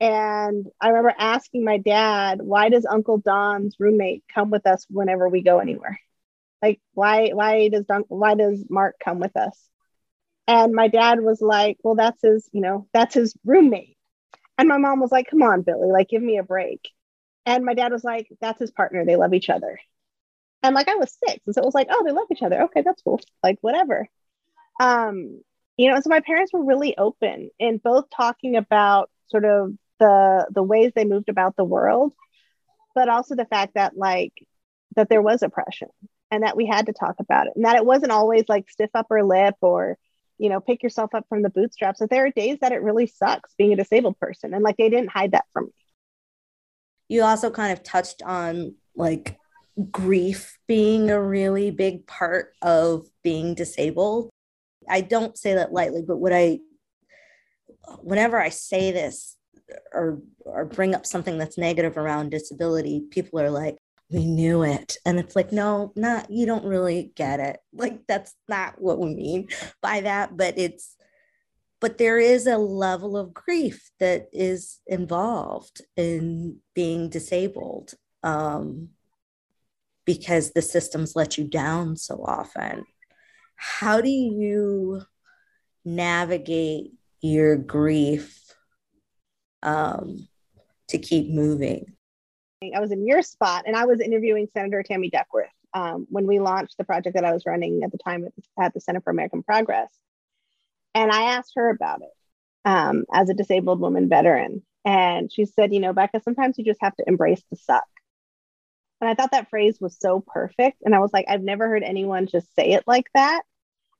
And 0.00 0.66
I 0.80 0.88
remember 0.88 1.14
asking 1.18 1.64
my 1.64 1.76
dad, 1.76 2.40
why 2.40 2.70
does 2.70 2.86
Uncle 2.86 3.18
Don's 3.18 3.76
roommate 3.78 4.24
come 4.32 4.50
with 4.50 4.66
us 4.66 4.86
whenever 4.88 5.28
we 5.28 5.42
go 5.42 5.58
anywhere? 5.58 6.00
Like, 6.62 6.80
why, 6.94 7.30
why 7.34 7.68
does 7.68 7.84
Don, 7.84 8.04
why 8.08 8.34
does 8.34 8.64
Mark 8.70 8.96
come 9.02 9.20
with 9.20 9.36
us? 9.36 9.58
And 10.46 10.72
my 10.72 10.88
dad 10.88 11.20
was 11.20 11.40
like, 11.40 11.78
well, 11.82 11.94
that's 11.94 12.22
his, 12.22 12.48
you 12.52 12.60
know, 12.60 12.88
that's 12.92 13.14
his 13.14 13.34
roommate. 13.44 13.96
And 14.58 14.68
my 14.68 14.78
mom 14.78 15.00
was 15.00 15.12
like, 15.12 15.30
come 15.30 15.42
on, 15.42 15.62
Billy, 15.62 15.90
like, 15.90 16.08
give 16.08 16.22
me 16.22 16.38
a 16.38 16.42
break. 16.42 16.88
And 17.46 17.64
my 17.64 17.74
dad 17.74 17.92
was 17.92 18.04
like, 18.04 18.28
that's 18.40 18.58
his 18.58 18.70
partner. 18.70 19.04
They 19.04 19.16
love 19.16 19.34
each 19.34 19.48
other. 19.50 19.78
And 20.62 20.74
like 20.74 20.88
I 20.88 20.96
was 20.96 21.16
six. 21.26 21.40
And 21.46 21.54
so 21.54 21.62
it 21.62 21.64
was 21.64 21.74
like, 21.74 21.88
oh, 21.90 22.04
they 22.04 22.12
love 22.12 22.26
each 22.30 22.42
other. 22.42 22.62
Okay, 22.64 22.82
that's 22.82 23.02
cool. 23.02 23.20
Like, 23.42 23.58
whatever. 23.60 24.08
Um, 24.80 25.42
you 25.76 25.90
know, 25.90 25.98
so 26.00 26.10
my 26.10 26.20
parents 26.20 26.52
were 26.52 26.64
really 26.64 26.96
open 26.98 27.50
in 27.58 27.78
both 27.78 28.06
talking 28.14 28.56
about 28.56 29.10
sort 29.28 29.44
of 29.44 29.72
the 30.00 30.46
the 30.50 30.62
ways 30.62 30.92
they 30.94 31.04
moved 31.04 31.28
about 31.28 31.56
the 31.56 31.64
world, 31.64 32.12
but 32.94 33.08
also 33.08 33.36
the 33.36 33.44
fact 33.44 33.74
that 33.74 33.96
like 33.96 34.32
that 34.96 35.08
there 35.08 35.22
was 35.22 35.42
oppression 35.42 35.88
and 36.32 36.42
that 36.42 36.56
we 36.56 36.66
had 36.66 36.86
to 36.86 36.92
talk 36.92 37.16
about 37.20 37.46
it 37.46 37.52
and 37.54 37.64
that 37.64 37.76
it 37.76 37.86
wasn't 37.86 38.10
always 38.10 38.44
like 38.48 38.68
stiff 38.68 38.90
upper 38.94 39.22
lip 39.22 39.54
or 39.60 39.96
you 40.38 40.48
know 40.48 40.60
pick 40.60 40.82
yourself 40.82 41.14
up 41.14 41.24
from 41.28 41.42
the 41.42 41.50
bootstraps 41.50 42.00
that 42.00 42.10
there 42.10 42.26
are 42.26 42.30
days 42.30 42.58
that 42.60 42.72
it 42.72 42.82
really 42.82 43.06
sucks 43.06 43.54
being 43.56 43.72
a 43.72 43.76
disabled 43.76 44.18
person 44.18 44.52
and 44.52 44.64
like 44.64 44.76
they 44.76 44.90
didn't 44.90 45.10
hide 45.10 45.32
that 45.32 45.44
from 45.52 45.66
me 45.66 45.72
you 47.10 47.24
also 47.24 47.50
kind 47.50 47.72
of 47.72 47.82
touched 47.82 48.22
on 48.22 48.74
like 48.94 49.36
grief 49.90 50.58
being 50.66 51.10
a 51.10 51.20
really 51.20 51.70
big 51.70 52.06
part 52.06 52.52
of 52.62 53.08
being 53.22 53.54
disabled. 53.54 54.30
I 54.88 55.00
don't 55.00 55.36
say 55.36 55.54
that 55.54 55.72
lightly, 55.72 56.02
but 56.06 56.18
what 56.18 56.32
I, 56.32 56.60
whenever 57.98 58.40
I 58.40 58.50
say 58.50 58.92
this 58.92 59.36
or 59.92 60.20
or 60.40 60.64
bring 60.64 60.94
up 60.94 61.06
something 61.06 61.38
that's 61.38 61.58
negative 61.58 61.96
around 61.96 62.30
disability, 62.30 63.02
people 63.10 63.40
are 63.40 63.50
like, 63.50 63.78
"We 64.10 64.26
knew 64.26 64.62
it," 64.62 64.96
and 65.04 65.18
it's 65.18 65.36
like, 65.36 65.52
no, 65.52 65.92
not 65.96 66.30
you 66.30 66.46
don't 66.46 66.64
really 66.64 67.12
get 67.14 67.40
it. 67.40 67.58
Like 67.72 68.06
that's 68.06 68.34
not 68.48 68.80
what 68.80 68.98
we 68.98 69.14
mean 69.14 69.48
by 69.82 70.02
that, 70.02 70.36
but 70.36 70.58
it's 70.58 70.96
but 71.80 71.96
there 71.96 72.18
is 72.18 72.46
a 72.46 72.58
level 72.58 73.16
of 73.16 73.32
grief 73.32 73.90
that 73.98 74.28
is 74.32 74.80
involved 74.86 75.80
in 75.96 76.58
being 76.74 77.08
disabled 77.08 77.94
um, 78.22 78.90
because 80.04 80.52
the 80.52 80.62
systems 80.62 81.16
let 81.16 81.38
you 81.38 81.44
down 81.44 81.96
so 81.96 82.22
often. 82.22 82.84
How 83.56 84.00
do 84.02 84.10
you 84.10 85.02
navigate 85.84 86.92
your 87.22 87.56
grief 87.56 88.39
um, 89.62 90.28
to 90.88 90.98
keep 90.98 91.30
moving? 91.30 91.92
I 92.74 92.80
was 92.80 92.92
in 92.92 93.06
your 93.06 93.22
spot 93.22 93.64
and 93.66 93.74
I 93.74 93.86
was 93.86 94.00
interviewing 94.00 94.48
Senator 94.52 94.82
Tammy 94.82 95.08
Duckworth 95.08 95.48
um, 95.72 96.06
when 96.10 96.26
we 96.26 96.40
launched 96.40 96.76
the 96.76 96.84
project 96.84 97.14
that 97.14 97.24
I 97.24 97.32
was 97.32 97.46
running 97.46 97.82
at 97.82 97.92
the 97.92 97.98
time 97.98 98.26
at 98.60 98.74
the 98.74 98.80
Center 98.80 99.00
for 99.00 99.10
American 99.10 99.42
Progress. 99.42 99.90
And 100.94 101.10
I 101.10 101.34
asked 101.34 101.52
her 101.56 101.70
about 101.70 102.02
it 102.02 102.10
um, 102.64 103.04
as 103.12 103.30
a 103.30 103.34
disabled 103.34 103.80
woman 103.80 104.08
veteran. 104.08 104.62
And 104.84 105.32
she 105.32 105.44
said, 105.46 105.72
you 105.72 105.80
know, 105.80 105.92
Becca, 105.92 106.20
sometimes 106.22 106.58
you 106.58 106.64
just 106.64 106.80
have 106.82 106.96
to 106.96 107.04
embrace 107.06 107.42
the 107.50 107.56
suck. 107.56 107.86
And 109.00 109.08
I 109.08 109.14
thought 109.14 109.30
that 109.30 109.48
phrase 109.48 109.78
was 109.80 109.96
so 109.98 110.22
perfect. 110.26 110.82
And 110.84 110.94
I 110.94 110.98
was 110.98 111.10
like, 111.12 111.26
I've 111.28 111.42
never 111.42 111.68
heard 111.68 111.82
anyone 111.82 112.26
just 112.26 112.54
say 112.54 112.72
it 112.72 112.84
like 112.86 113.06
that. 113.14 113.42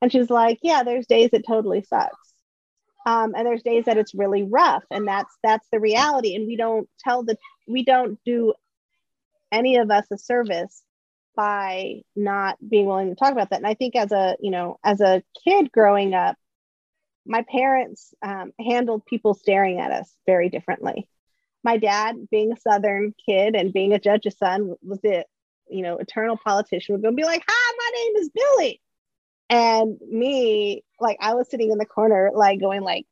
And 0.03 0.11
she's 0.11 0.31
like, 0.31 0.59
yeah, 0.63 0.83
there's 0.83 1.07
days 1.07 1.31
it 1.33 1.47
totally 1.47 1.83
sucks. 1.83 2.30
Um, 3.07 3.35
and 3.35 3.47
there's 3.47 3.63
days 3.63 3.87
that 3.87 3.97
it's 3.97 4.15
really 4.15 4.43
rough 4.43 4.85
and 4.91 5.07
that's 5.07 5.35
that's 5.43 5.67
the 5.73 5.81
reality 5.81 6.35
and 6.35 6.47
we 6.47 6.57
don't 6.57 6.89
tell 6.99 7.23
the 7.23 7.37
we 7.67 7.85
don't 7.85 8.19
do 8.25 8.53
any 9.53 9.77
of 9.77 9.91
us 9.91 10.07
a 10.11 10.19
service 10.19 10.83
by 11.37 12.03
not 12.15 12.59
being 12.67 12.87
willing 12.87 13.09
to 13.09 13.15
talk 13.15 13.33
about 13.33 13.51
that. 13.51 13.59
And 13.61 13.67
i 13.67 13.75
think 13.75 13.97
as 13.97 14.13
a 14.13 14.37
you 14.41 14.51
know 14.51 14.79
as 14.85 15.01
a 15.01 15.23
kid 15.45 15.73
growing 15.73 16.15
up 16.15 16.37
my 17.27 17.43
parents 17.43 18.13
um, 18.23 18.53
handled 18.59 19.07
people 19.07 19.35
staring 19.35 19.79
at 19.79 19.93
us 19.93 20.13
very 20.27 20.49
differently. 20.49 21.07
My 21.63 21.77
dad 21.77 22.29
being 22.31 22.53
a 22.53 22.57
southern 22.57 23.15
kid 23.29 23.55
and 23.55 23.73
being 23.73 23.93
a 23.93 24.01
judge's 24.01 24.39
son 24.39 24.75
was 24.83 25.01
it 25.05 25.27
you 25.69 25.83
know 25.83 25.99
eternal 25.99 26.37
politician 26.37 26.95
would 26.95 27.03
go 27.03 27.09
and 27.09 27.17
be 27.17 27.25
like 27.25 27.45
hi 27.47 27.77
my 27.79 27.91
name 27.95 28.17
is 28.17 28.31
billy 28.35 28.81
and 29.51 29.99
me 30.01 30.85
like 31.01 31.19
i 31.21 31.35
was 31.35 31.51
sitting 31.51 31.71
in 31.73 31.79
the 31.79 31.85
corner 31.85 32.31
like 32.33 32.61
going 32.61 32.83
like 32.83 33.05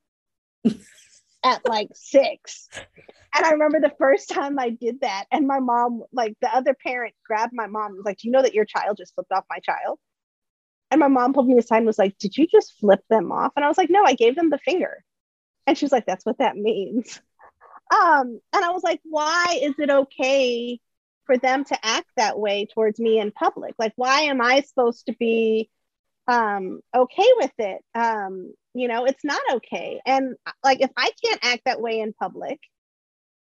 at 1.45 1.68
like 1.68 1.88
six. 1.95 2.68
And 3.35 3.45
i 3.45 3.50
remember 3.50 3.80
the 3.80 3.95
first 3.99 4.30
time 4.30 4.59
i 4.59 4.71
did 4.71 5.00
that 5.02 5.26
and 5.30 5.47
my 5.47 5.59
mom 5.59 6.02
like 6.12 6.35
the 6.40 6.54
other 6.54 6.75
parent 6.75 7.14
grabbed 7.26 7.52
my 7.52 7.66
mom 7.66 7.88
and 7.88 7.97
was 7.97 8.07
like 8.07 8.18
do 8.18 8.28
you 8.28 8.33
know 8.33 8.42
that 8.42 8.54
your 8.54 8.64
child 8.64 8.97
just 8.97 9.14
flipped 9.14 9.33
off 9.33 9.45
my 9.50 9.59
child? 9.59 9.99
And 10.90 11.00
my 11.00 11.09
mom 11.09 11.35
pulled 11.35 11.49
me 11.49 11.59
aside 11.59 11.78
and 11.78 11.87
was 11.87 11.99
like 11.99 12.16
did 12.18 12.37
you 12.38 12.47
just 12.47 12.78
flip 12.78 13.00
them 13.11 13.30
off? 13.33 13.52
And 13.57 13.64
i 13.64 13.68
was 13.68 13.76
like 13.76 13.90
no 13.90 14.04
i 14.04 14.14
gave 14.14 14.37
them 14.37 14.50
the 14.50 14.59
finger. 14.59 15.04
And 15.66 15.76
she 15.76 15.85
was 15.85 15.92
like 15.92 16.07
that's 16.07 16.25
what 16.25 16.38
that 16.38 16.57
means. 16.57 17.21
Um 17.90 18.38
and 18.52 18.62
i 18.66 18.68
was 18.68 18.83
like 18.83 19.00
why 19.02 19.61
is 19.62 19.73
it 19.78 19.88
okay 19.88 20.78
for 21.25 21.38
them 21.38 21.64
to 21.64 21.87
act 21.87 22.09
that 22.18 22.38
way 22.38 22.66
towards 22.66 23.00
me 23.00 23.18
in 23.18 23.33
public? 23.33 23.75
Like 23.78 23.95
why 23.97 24.23
am 24.23 24.42
i 24.42 24.61
supposed 24.61 25.07
to 25.07 25.14
be 25.18 25.71
um, 26.28 26.80
okay 26.94 27.28
with 27.37 27.52
it. 27.58 27.82
Um, 27.94 28.52
you 28.75 28.87
know, 28.87 29.06
it's 29.06 29.25
not 29.25 29.40
okay. 29.54 30.00
And 30.06 30.37
like, 30.62 30.80
if 30.80 30.90
I 30.97 31.11
can't 31.25 31.40
act 31.42 31.62
that 31.64 31.80
way 31.80 32.00
in 32.00 32.12
public, 32.12 32.61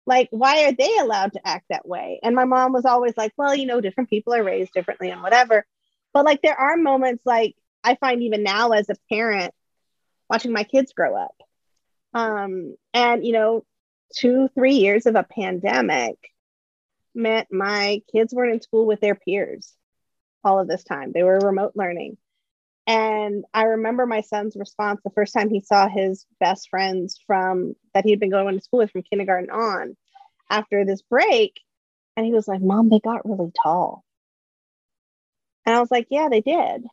like, 0.06 0.28
why 0.32 0.66
are 0.66 0.74
they 0.74 0.98
allowed 0.98 1.34
to 1.34 1.48
act 1.48 1.66
that 1.70 1.88
way? 1.88 2.20
And 2.24 2.36
my 2.36 2.46
mom 2.46 2.74
was 2.74 2.86
always 2.86 3.16
like, 3.16 3.32
well, 3.38 3.56
you 3.56 3.68
know, 3.68 3.80
different 3.80 4.10
people 4.10 4.34
are 4.34 4.44
raised 4.44 4.74
differently 4.74 5.12
and 5.12 5.22
whatever. 5.22 5.66
But 6.12 6.26
like, 6.26 6.42
there 6.42 6.60
are 6.60 6.76
moments 6.76 7.24
like 7.26 7.56
I 7.84 7.96
find 7.96 8.24
even 8.24 8.44
now 8.44 8.72
as 8.72 8.90
a 8.90 8.96
parent 9.10 9.54
watching 10.30 10.52
my 10.52 10.64
kids 10.64 10.94
grow 10.94 11.16
up. 11.16 11.36
Um, 12.14 12.76
and, 12.94 13.26
you 13.26 13.32
know, 13.32 13.64
two, 14.14 14.50
three 14.56 14.76
years 14.76 15.06
of 15.06 15.16
a 15.16 15.24
pandemic 15.24 16.18
meant 17.14 17.48
my 17.52 18.02
kids 18.12 18.34
weren't 18.34 18.54
in 18.54 18.62
school 18.62 18.86
with 18.88 19.02
their 19.02 19.16
peers 19.16 19.72
all 20.44 20.60
of 20.60 20.68
this 20.68 20.84
time. 20.84 21.12
They 21.14 21.24
were 21.24 21.40
remote 21.40 21.74
learning. 21.76 22.18
And 22.88 23.46
I 23.54 23.64
remember 23.64 24.06
my 24.06 24.22
son's 24.22 24.56
response 24.56 25.02
the 25.04 25.12
first 25.12 25.34
time 25.34 25.50
he 25.50 25.62
saw 25.62 25.88
his 25.88 26.26
best 26.40 26.70
friends 26.70 27.20
from 27.28 27.76
that 27.94 28.06
he'd 28.06 28.20
been 28.20 28.32
going 28.32 28.56
to 28.56 28.64
school 28.64 28.80
with 28.80 28.92
from 28.92 29.04
kindergarten 29.04 29.50
on 29.50 29.96
after 30.50 30.84
this 30.84 31.02
break. 31.02 31.60
And 32.18 32.26
he 32.26 32.34
was 32.34 32.48
like, 32.48 32.62
Mom, 32.62 32.90
they 32.90 33.00
got 33.00 33.28
really 33.28 33.52
tall. 33.64 34.04
And 35.66 35.76
I 35.76 35.80
was 35.80 35.92
like, 35.92 36.08
Yeah, 36.10 36.30
they 36.30 36.42
did. 36.42 36.84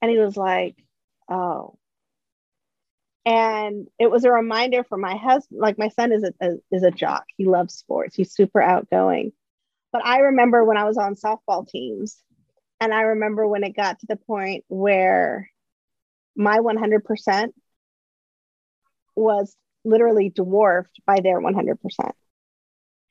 And 0.00 0.10
he 0.10 0.18
was 0.18 0.36
like, 0.36 0.76
Oh. 1.30 1.76
And 3.26 3.88
it 3.98 4.10
was 4.10 4.24
a 4.24 4.32
reminder 4.32 4.84
for 4.84 4.96
my 4.96 5.16
husband, 5.16 5.60
like 5.60 5.78
my 5.78 5.88
son 5.88 6.12
is 6.12 6.24
a, 6.24 6.32
a 6.40 6.56
is 6.70 6.82
a 6.82 6.90
jock. 6.90 7.24
He 7.36 7.44
loves 7.44 7.74
sports. 7.74 8.16
He's 8.16 8.32
super 8.32 8.62
outgoing. 8.62 9.32
But 9.92 10.04
I 10.04 10.20
remember 10.20 10.64
when 10.64 10.78
I 10.78 10.84
was 10.84 10.96
on 10.96 11.14
softball 11.14 11.68
teams 11.68 12.22
and 12.80 12.92
I 12.92 13.02
remember 13.02 13.46
when 13.46 13.64
it 13.64 13.76
got 13.76 13.98
to 14.00 14.06
the 14.06 14.16
point 14.16 14.64
where 14.68 15.50
my 16.36 16.58
100% 16.58 17.48
was 19.16 19.56
literally 19.84 20.30
dwarfed 20.30 21.00
by 21.06 21.20
their 21.20 21.40
100%. 21.40 21.76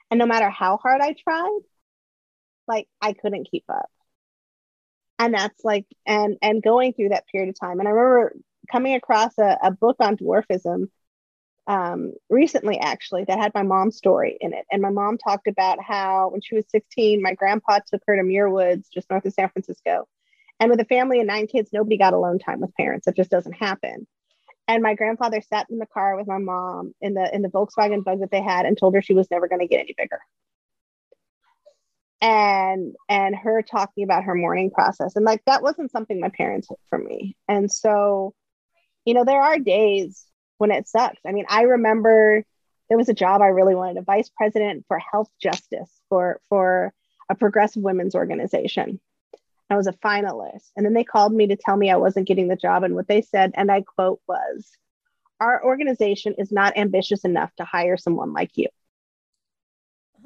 And 0.09 0.19
no 0.19 0.25
matter 0.25 0.49
how 0.49 0.77
hard 0.77 1.01
I 1.01 1.13
tried, 1.21 1.59
like 2.67 2.87
I 3.01 3.13
couldn't 3.13 3.49
keep 3.51 3.65
up. 3.69 3.89
And 5.19 5.33
that's 5.33 5.63
like, 5.65 5.85
and 6.05 6.37
and 6.41 6.61
going 6.61 6.93
through 6.93 7.09
that 7.09 7.27
period 7.27 7.49
of 7.49 7.59
time. 7.59 7.79
And 7.79 7.87
I 7.87 7.91
remember 7.91 8.35
coming 8.71 8.93
across 8.93 9.37
a, 9.39 9.57
a 9.63 9.71
book 9.71 9.97
on 9.99 10.15
dwarfism 10.15 10.89
um, 11.67 12.13
recently, 12.29 12.79
actually, 12.79 13.25
that 13.25 13.39
had 13.39 13.53
my 13.53 13.63
mom's 13.63 13.97
story 13.97 14.37
in 14.39 14.53
it. 14.53 14.65
And 14.71 14.81
my 14.81 14.89
mom 14.89 15.17
talked 15.17 15.47
about 15.47 15.83
how 15.83 16.29
when 16.29 16.41
she 16.41 16.55
was 16.55 16.63
16, 16.69 17.21
my 17.21 17.33
grandpa 17.33 17.79
took 17.85 18.01
her 18.07 18.15
to 18.15 18.23
Muir 18.23 18.49
Woods, 18.49 18.87
just 18.93 19.09
north 19.09 19.25
of 19.25 19.33
San 19.33 19.49
Francisco. 19.49 20.07
And 20.59 20.71
with 20.71 20.79
a 20.79 20.85
family 20.85 21.19
of 21.19 21.27
nine 21.27 21.45
kids, 21.45 21.69
nobody 21.73 21.97
got 21.97 22.13
alone 22.13 22.39
time 22.39 22.61
with 22.61 22.73
parents. 22.75 23.05
It 23.07 23.17
just 23.17 23.29
doesn't 23.29 23.53
happen. 23.53 24.07
And 24.69 24.81
my 24.81 24.95
grandfather 24.95 25.41
sat 25.41 25.67
in 25.69 25.77
the 25.77 25.85
car 25.85 26.17
with 26.17 26.27
my 26.27 26.39
mom 26.39 26.93
in 27.01 27.13
the 27.13 27.33
in 27.33 27.41
the 27.41 27.49
Volkswagen 27.49 28.03
bug 28.03 28.21
that 28.21 28.31
they 28.31 28.41
had 28.41 28.65
and 28.65 28.77
told 28.77 28.95
her 28.95 29.01
she 29.01 29.13
was 29.13 29.29
never 29.29 29.47
going 29.47 29.61
to 29.61 29.67
get 29.67 29.81
any 29.81 29.93
bigger. 29.97 30.19
And 32.21 32.95
and 33.07 33.35
her 33.35 33.61
talking 33.61 34.03
about 34.03 34.23
her 34.23 34.35
mourning 34.35 34.71
process. 34.71 35.15
And 35.15 35.23
like 35.23 35.41
that 35.45 35.61
wasn't 35.61 35.91
something 35.91 36.19
my 36.19 36.29
parents 36.29 36.67
did 36.67 36.77
for 36.89 36.97
me. 36.97 37.37
And 37.47 37.71
so, 37.71 38.33
you 39.05 39.13
know, 39.13 39.23
there 39.23 39.41
are 39.41 39.59
days 39.59 40.25
when 40.57 40.71
it 40.71 40.87
sucks. 40.87 41.19
I 41.25 41.31
mean, 41.31 41.45
I 41.49 41.63
remember 41.63 42.43
there 42.89 42.97
was 42.97 43.09
a 43.09 43.13
job 43.13 43.41
I 43.41 43.47
really 43.47 43.75
wanted, 43.75 43.97
a 43.97 44.01
vice 44.01 44.29
president 44.29 44.85
for 44.87 44.99
health 44.99 45.29
justice 45.41 45.89
for 46.09 46.39
for 46.49 46.93
a 47.29 47.35
progressive 47.35 47.83
women's 47.83 48.15
organization. 48.15 48.99
I 49.69 49.75
was 49.75 49.87
a 49.87 49.93
finalist. 49.93 50.71
And 50.75 50.85
then 50.85 50.93
they 50.93 51.03
called 51.03 51.33
me 51.33 51.47
to 51.47 51.57
tell 51.57 51.75
me 51.75 51.91
I 51.91 51.97
wasn't 51.97 52.27
getting 52.27 52.47
the 52.47 52.55
job. 52.55 52.83
And 52.83 52.95
what 52.95 53.07
they 53.07 53.21
said, 53.21 53.51
and 53.55 53.69
I 53.71 53.81
quote, 53.81 54.21
was, 54.27 54.71
Our 55.39 55.63
organization 55.63 56.35
is 56.37 56.51
not 56.51 56.77
ambitious 56.77 57.25
enough 57.25 57.53
to 57.57 57.65
hire 57.65 57.97
someone 57.97 58.33
like 58.33 58.51
you. 58.55 58.67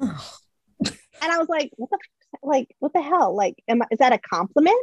and 0.00 0.12
I 1.20 1.38
was 1.38 1.48
like, 1.48 1.70
what 1.76 1.90
the 1.90 1.98
like, 2.42 2.74
what 2.78 2.92
the 2.92 3.02
hell? 3.02 3.36
Like, 3.36 3.62
am 3.68 3.82
I, 3.82 3.86
is 3.90 3.98
that 3.98 4.12
a 4.12 4.18
compliment? 4.18 4.80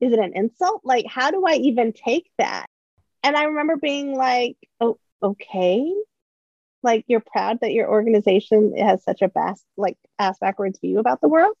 Is 0.00 0.12
it 0.12 0.18
an 0.18 0.32
insult? 0.34 0.82
Like, 0.84 1.06
how 1.08 1.30
do 1.30 1.44
I 1.46 1.54
even 1.54 1.92
take 1.92 2.30
that? 2.38 2.66
And 3.22 3.36
I 3.36 3.44
remember 3.44 3.76
being 3.76 4.14
like, 4.14 4.56
oh, 4.80 4.98
okay. 5.22 5.92
Like 6.82 7.04
you're 7.06 7.20
proud 7.24 7.60
that 7.60 7.72
your 7.72 7.88
organization 7.88 8.76
has 8.76 9.04
such 9.04 9.22
a 9.22 9.28
vast, 9.28 9.64
like 9.76 9.96
ass 10.18 10.38
backwards 10.40 10.80
view 10.80 10.98
about 10.98 11.20
the 11.20 11.28
world. 11.28 11.56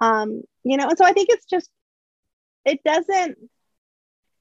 Um, 0.00 0.42
you 0.64 0.76
know, 0.76 0.88
and 0.88 0.96
so 0.96 1.04
I 1.04 1.12
think 1.12 1.28
it's 1.30 1.44
just 1.46 1.68
it 2.64 2.82
doesn't 2.84 3.38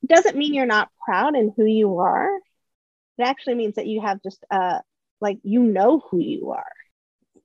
doesn't 0.05 0.37
mean 0.37 0.53
you're 0.53 0.65
not 0.65 0.89
proud 1.03 1.35
in 1.35 1.53
who 1.57 1.65
you 1.65 1.97
are. 1.99 2.33
It 3.17 3.23
actually 3.23 3.55
means 3.55 3.75
that 3.75 3.87
you 3.87 4.01
have 4.01 4.21
just 4.23 4.45
uh 4.49 4.79
like 5.19 5.39
you 5.43 5.61
know 5.61 6.01
who 6.09 6.19
you 6.19 6.51
are. 6.51 6.63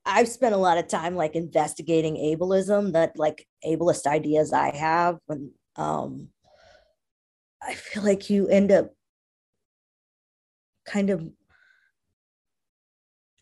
I've 0.05 0.29
spent 0.29 0.55
a 0.55 0.59
lot 0.59 0.79
of 0.79 0.89
time 0.89 1.17
like 1.17 1.35
investigating 1.35 2.17
ableism, 2.17 2.93
that 2.93 3.17
like 3.17 3.47
ableist 3.65 4.07
ideas 4.07 4.53
I 4.53 4.75
have, 4.77 5.19
and 5.29 5.51
um, 5.77 6.29
I 7.67 7.75
feel 7.75 8.03
like 8.03 8.29
you 8.29 8.49
end 8.49 8.73
up 8.73 8.93
kind 10.85 11.11
of 11.11 11.29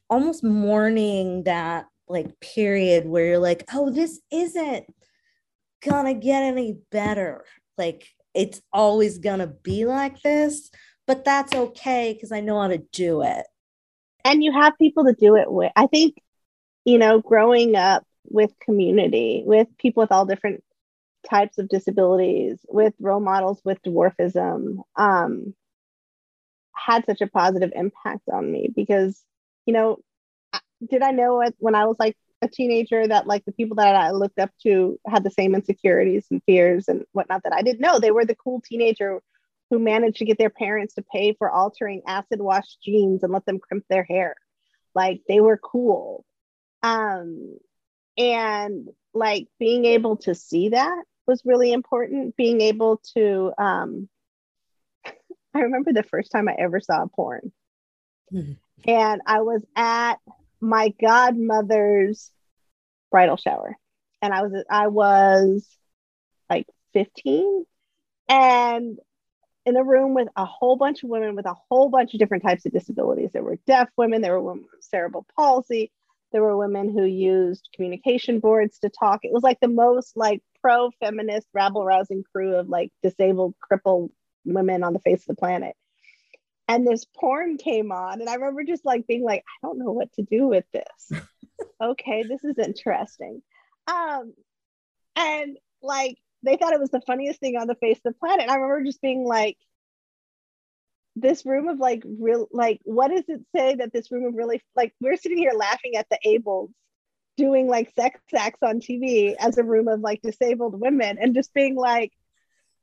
almost 0.08 0.44
mourning 0.44 1.44
that 1.44 1.86
like 2.08 2.38
period 2.40 3.06
where 3.06 3.24
you're 3.24 3.38
like, 3.38 3.64
oh, 3.72 3.90
this 3.90 4.20
isn't 4.32 4.84
gonna 5.82 6.14
get 6.14 6.42
any 6.42 6.78
better. 6.90 7.44
Like 7.78 8.08
it's 8.34 8.60
always 8.72 9.18
gonna 9.18 9.46
be 9.46 9.86
like 9.86 10.20
this, 10.22 10.70
but 11.06 11.24
that's 11.24 11.54
okay 11.54 12.12
because 12.12 12.32
I 12.32 12.40
know 12.40 12.60
how 12.60 12.68
to 12.68 12.78
do 12.92 13.22
it. 13.22 13.46
And 14.24 14.44
you 14.44 14.52
have 14.52 14.76
people 14.78 15.04
to 15.04 15.14
do 15.14 15.36
it 15.36 15.50
with. 15.50 15.72
I 15.76 15.86
think, 15.86 16.20
you 16.84 16.98
know, 16.98 17.20
growing 17.20 17.76
up 17.76 18.04
with 18.28 18.52
community, 18.60 19.42
with 19.46 19.68
people 19.78 20.02
with 20.02 20.12
all 20.12 20.26
different 20.26 20.62
types 21.28 21.58
of 21.58 21.68
disabilities, 21.68 22.58
with 22.68 22.94
role 23.00 23.20
models 23.20 23.60
with 23.64 23.82
dwarfism, 23.82 24.78
um, 24.96 25.54
had 26.74 27.04
such 27.06 27.20
a 27.20 27.26
positive 27.26 27.72
impact 27.74 28.28
on 28.32 28.50
me 28.50 28.70
because, 28.74 29.22
you 29.66 29.74
know, 29.74 29.98
did 30.88 31.02
I 31.02 31.10
know 31.10 31.42
it 31.42 31.54
when 31.58 31.74
I 31.74 31.84
was 31.84 31.96
like 31.98 32.16
a 32.42 32.48
teenager 32.48 33.06
that 33.06 33.26
like 33.26 33.44
the 33.44 33.52
people 33.52 33.76
that 33.76 33.94
I 33.94 34.12
looked 34.12 34.38
up 34.38 34.50
to 34.62 34.98
had 35.06 35.24
the 35.24 35.30
same 35.30 35.54
insecurities 35.54 36.26
and 36.30 36.42
fears 36.44 36.88
and 36.88 37.04
whatnot 37.12 37.42
that 37.44 37.52
I 37.52 37.62
didn't 37.62 37.80
know. 37.80 37.98
They 37.98 38.10
were 38.10 38.24
the 38.24 38.34
cool 38.34 38.62
teenager 38.64 39.20
who 39.68 39.78
managed 39.78 40.16
to 40.16 40.24
get 40.24 40.38
their 40.38 40.50
parents 40.50 40.94
to 40.94 41.04
pay 41.12 41.34
for 41.34 41.50
altering 41.50 42.02
acid 42.06 42.40
wash 42.40 42.76
jeans 42.82 43.22
and 43.22 43.32
let 43.32 43.44
them 43.44 43.58
crimp 43.58 43.84
their 43.88 44.04
hair. 44.04 44.36
Like 44.94 45.20
they 45.28 45.40
were 45.40 45.58
cool. 45.58 46.24
Um, 46.82 47.58
and 48.16 48.88
like 49.12 49.46
being 49.58 49.84
able 49.84 50.16
to 50.18 50.34
see 50.34 50.70
that 50.70 51.04
was 51.26 51.42
really 51.44 51.72
important. 51.72 52.36
Being 52.36 52.60
able 52.60 53.00
to, 53.14 53.52
um, 53.58 54.08
I 55.54 55.60
remember 55.60 55.92
the 55.92 56.02
first 56.02 56.30
time 56.30 56.48
I 56.48 56.56
ever 56.58 56.80
saw 56.80 57.06
porn. 57.06 57.52
Mm-hmm. 58.32 58.52
And 58.86 59.20
I 59.26 59.40
was 59.40 59.62
at 59.76 60.16
my 60.60 60.94
godmother's 61.00 62.30
bridal 63.10 63.36
shower. 63.36 63.76
And 64.22 64.32
I 64.32 64.42
was 64.42 64.64
I 64.70 64.88
was 64.88 65.66
like 66.48 66.66
15 66.92 67.64
and 68.28 68.98
in 69.66 69.76
a 69.76 69.84
room 69.84 70.14
with 70.14 70.28
a 70.36 70.44
whole 70.44 70.76
bunch 70.76 71.02
of 71.02 71.10
women 71.10 71.36
with 71.36 71.46
a 71.46 71.56
whole 71.68 71.88
bunch 71.88 72.14
of 72.14 72.20
different 72.20 72.42
types 72.42 72.66
of 72.66 72.72
disabilities. 72.72 73.30
There 73.32 73.42
were 73.42 73.58
deaf 73.66 73.88
women, 73.96 74.22
there 74.22 74.32
were 74.32 74.42
women 74.42 74.66
with 74.72 74.84
cerebral 74.84 75.26
palsy, 75.36 75.90
there 76.32 76.42
were 76.42 76.56
women 76.56 76.90
who 76.90 77.04
used 77.04 77.68
communication 77.74 78.40
boards 78.40 78.78
to 78.80 78.90
talk. 78.90 79.20
It 79.22 79.32
was 79.32 79.42
like 79.42 79.60
the 79.60 79.68
most 79.68 80.16
like 80.16 80.42
pro-feminist, 80.62 81.46
rabble-rousing 81.52 82.24
crew 82.32 82.56
of 82.56 82.68
like 82.68 82.90
disabled, 83.02 83.54
crippled 83.60 84.10
women 84.44 84.82
on 84.82 84.92
the 84.92 84.98
face 85.00 85.20
of 85.20 85.26
the 85.26 85.34
planet. 85.34 85.74
And 86.68 86.86
this 86.86 87.04
porn 87.04 87.56
came 87.56 87.90
on, 87.90 88.20
and 88.20 88.28
I 88.28 88.34
remember 88.34 88.62
just 88.62 88.84
like 88.84 89.06
being 89.06 89.24
like, 89.24 89.40
I 89.40 89.66
don't 89.66 89.78
know 89.78 89.92
what 89.92 90.12
to 90.14 90.22
do 90.22 90.46
with 90.46 90.64
this. 90.72 91.20
okay, 91.82 92.22
this 92.22 92.44
is 92.44 92.58
interesting. 92.58 93.42
Um, 93.88 94.34
and 95.16 95.58
like 95.82 96.16
they 96.42 96.56
thought 96.56 96.72
it 96.72 96.80
was 96.80 96.90
the 96.90 97.02
funniest 97.06 97.40
thing 97.40 97.56
on 97.56 97.66
the 97.66 97.74
face 97.74 97.98
of 97.98 98.14
the 98.14 98.18
planet. 98.18 98.42
And 98.42 98.50
I 98.50 98.54
remember 98.54 98.84
just 98.84 99.02
being 99.02 99.24
like, 99.24 99.56
this 101.16 101.44
room 101.44 101.68
of 101.68 101.78
like 101.78 102.02
real 102.04 102.48
like 102.52 102.80
what 102.84 103.08
does 103.08 103.24
it 103.28 103.40
say 103.54 103.74
that 103.74 103.92
this 103.92 104.10
room 104.10 104.24
of 104.24 104.34
really 104.34 104.62
like 104.76 104.94
we're 105.00 105.16
sitting 105.16 105.38
here 105.38 105.52
laughing 105.54 105.96
at 105.96 106.06
the 106.08 106.18
ables 106.24 106.70
doing 107.40 107.68
like 107.68 107.92
sex 107.94 108.20
acts 108.34 108.62
on 108.62 108.80
TV 108.80 109.34
as 109.38 109.58
a 109.58 109.64
room 109.64 109.88
of 109.88 110.00
like 110.00 110.20
disabled 110.22 110.78
women 110.78 111.18
and 111.20 111.34
just 111.34 111.52
being 111.54 111.74
like 111.74 112.12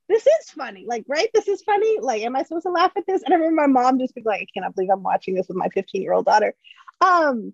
this 0.08 0.26
is 0.26 0.50
funny. 0.50 0.86
Like 0.88 1.04
right? 1.06 1.28
This 1.34 1.48
is 1.48 1.62
funny? 1.62 1.98
Like 2.00 2.22
am 2.22 2.36
I 2.36 2.42
supposed 2.42 2.66
to 2.66 2.72
laugh 2.72 2.92
at 2.96 3.06
this? 3.06 3.22
And 3.22 3.32
I 3.32 3.36
remember 3.36 3.68
my 3.68 3.82
mom 3.82 3.98
just 3.98 4.14
being 4.14 4.24
like 4.24 4.42
I 4.42 4.46
cannot 4.52 4.74
believe 4.74 4.90
I'm 4.92 5.02
watching 5.02 5.34
this 5.34 5.48
with 5.48 5.56
my 5.56 5.68
15 5.68 6.02
year 6.02 6.12
old 6.12 6.26
daughter. 6.26 6.54
Um 7.00 7.52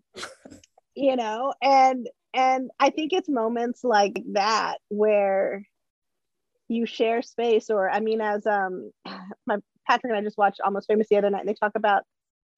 you 0.94 1.16
know? 1.16 1.52
And 1.62 2.08
and 2.32 2.70
I 2.80 2.90
think 2.90 3.12
it's 3.12 3.28
moments 3.28 3.84
like 3.84 4.23
that 4.32 4.78
where 4.88 5.66
you 6.68 6.87
share 6.87 7.20
space 7.20 7.68
or 7.68 7.90
i 7.90 8.00
mean 8.00 8.23
as 8.23 8.46
um 8.46 8.90
my 9.46 9.58
patrick 9.87 10.11
and 10.11 10.18
i 10.18 10.23
just 10.23 10.38
watched 10.38 10.62
almost 10.64 10.88
famous 10.88 11.06
the 11.11 11.16
other 11.18 11.28
night 11.28 11.40
and 11.40 11.49
they 11.49 11.54
talk 11.54 11.73
about 11.75 12.04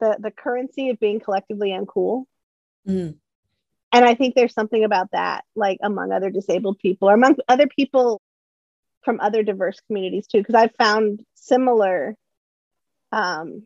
the 0.00 0.16
the 0.20 0.30
currency 0.30 0.90
of 0.90 1.00
being 1.00 1.20
collectively 1.20 1.70
uncool. 1.70 2.24
Mm. 2.86 3.16
And 3.92 4.04
i 4.04 4.14
think 4.14 4.34
there's 4.34 4.54
something 4.54 4.84
about 4.84 5.10
that 5.12 5.44
like 5.54 5.78
among 5.82 6.12
other 6.12 6.30
disabled 6.30 6.78
people 6.78 7.08
or 7.08 7.14
among 7.14 7.36
other 7.48 7.66
people 7.66 8.20
from 9.04 9.20
other 9.20 9.42
diverse 9.42 9.80
communities 9.86 10.26
too 10.26 10.38
because 10.38 10.54
i've 10.54 10.74
found 10.76 11.20
similar 11.34 12.16
um 13.12 13.62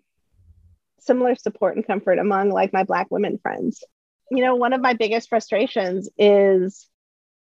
similar 1.01 1.35
support 1.35 1.77
and 1.77 1.87
comfort 1.87 2.19
among 2.19 2.51
like 2.51 2.73
my 2.73 2.85
black 2.85 3.07
women 3.11 3.39
friends 3.43 3.83
you 4.31 4.43
know 4.45 4.55
one 4.55 4.73
of 4.73 4.81
my 4.81 4.93
biggest 4.95 5.29
frustrations 5.29 6.09
is 6.19 6.87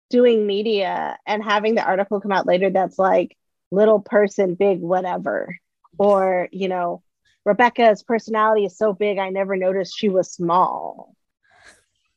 doing 0.09 0.45
media 0.45 1.17
and 1.25 1.43
having 1.43 1.75
the 1.75 1.83
article 1.83 2.19
come 2.19 2.31
out 2.31 2.45
later 2.45 2.69
that's 2.69 2.99
like 2.99 3.35
little 3.71 3.99
person, 3.99 4.55
big 4.55 4.81
whatever. 4.81 5.57
Or, 5.97 6.49
you 6.51 6.67
know, 6.67 7.03
Rebecca's 7.45 8.03
personality 8.03 8.65
is 8.65 8.77
so 8.77 8.93
big, 8.93 9.17
I 9.17 9.29
never 9.29 9.55
noticed 9.55 9.97
she 9.97 10.09
was 10.09 10.31
small. 10.31 11.15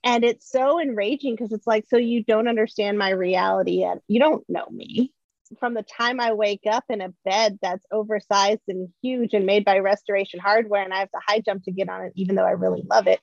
And 0.09 0.25
it's 0.25 0.51
so 0.51 0.81
enraging 0.81 1.35
because 1.35 1.53
it's 1.53 1.67
like, 1.67 1.85
so 1.87 1.99
you 1.99 2.25
don't 2.25 2.49
understand 2.49 2.97
my 2.97 3.11
reality 3.11 3.83
and 3.83 4.01
you 4.09 4.19
don't 4.19 4.43
know 4.49 4.65
me. 4.71 5.13
From 5.61 5.75
the 5.75 5.83
time 5.83 6.19
I 6.19 6.33
wake 6.33 6.63
up 6.67 6.85
in 6.89 7.03
a 7.03 7.13
bed 7.27 7.59
that's 7.61 7.85
oversized 7.93 8.63
and 8.69 8.89
huge 9.03 9.35
and 9.35 9.45
made 9.45 9.67
by 9.67 9.81
restoration 9.81 10.41
hardware, 10.41 10.83
and 10.83 10.95
I 10.95 11.01
have 11.01 11.11
to 11.11 11.21
high 11.27 11.41
jump 11.41 11.65
to 11.65 11.73
get 11.73 11.91
on 11.91 12.07
it, 12.07 12.15
even 12.17 12.37
though 12.37 12.47
I 12.47 12.53
really 12.53 12.83
love 12.89 13.07
it. 13.07 13.21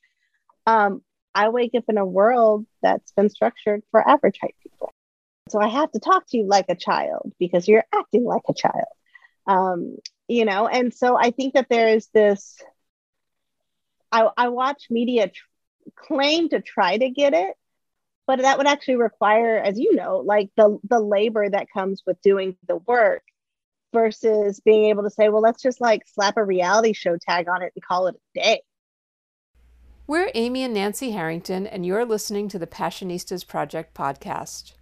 Um, 0.68 1.02
I 1.34 1.50
wake 1.50 1.72
up 1.76 1.86
in 1.90 1.98
a 1.98 2.06
world 2.06 2.68
that's 2.84 3.12
been 3.14 3.30
structured 3.30 3.82
for 3.90 4.08
average 4.08 4.38
height 4.40 4.56
people. 4.62 4.94
So 5.50 5.60
I 5.60 5.70
have 5.70 5.92
to 5.94 6.00
talk 6.00 6.28
to 6.28 6.38
you 6.38 6.46
like 6.46 6.66
a 6.70 6.76
child 6.76 7.34
because 7.40 7.68
you're 7.68 7.86
acting 7.96 8.26
like 8.26 8.44
a 8.48 8.54
child. 8.54 8.86
Um, 9.48 9.98
you 10.28 10.46
know, 10.46 10.68
and 10.68 10.94
so 10.94 11.18
I 11.18 11.32
think 11.32 11.56
that 11.56 11.68
there 11.68 11.88
is 11.88 12.10
this. 12.14 12.62
I, 14.12 14.30
I 14.38 14.50
watch 14.50 14.86
media 14.92 15.32
claim 15.96 16.50
to 16.50 16.62
try 16.62 16.98
to 16.98 17.10
get 17.10 17.34
it, 17.34 17.56
but 18.28 18.40
that 18.40 18.58
would 18.58 18.68
actually 18.68 18.96
require, 18.96 19.58
as 19.58 19.80
you 19.80 19.96
know, 19.96 20.18
like 20.18 20.50
the 20.58 20.80
the 20.90 21.00
labor 21.00 21.50
that 21.50 21.68
comes 21.72 22.04
with 22.06 22.22
doing 22.22 22.58
the 22.68 22.78
work 22.78 23.24
versus 23.94 24.60
being 24.60 24.86
able 24.86 25.04
to 25.04 25.10
say, 25.10 25.30
well, 25.30 25.42
let's 25.42 25.62
just 25.62 25.80
like 25.80 26.04
slap 26.08 26.38
a 26.38 26.44
reality 26.44 26.94
show 26.94 27.18
tag 27.18 27.48
on 27.48 27.62
it 27.62 27.72
and 27.76 27.84
call 27.84 28.08
it 28.08 28.16
a 28.16 28.40
day. 28.40 28.62
We're 30.08 30.30
Amy 30.36 30.64
and 30.64 30.74
Nancy 30.74 31.12
Harrington, 31.12 31.66
and 31.66 31.86
you're 31.86 32.06
listening 32.06 32.48
to 32.50 32.60
the 32.60 32.68
Passionistas 32.68 33.48
Project 33.48 33.96
podcast. 33.96 34.74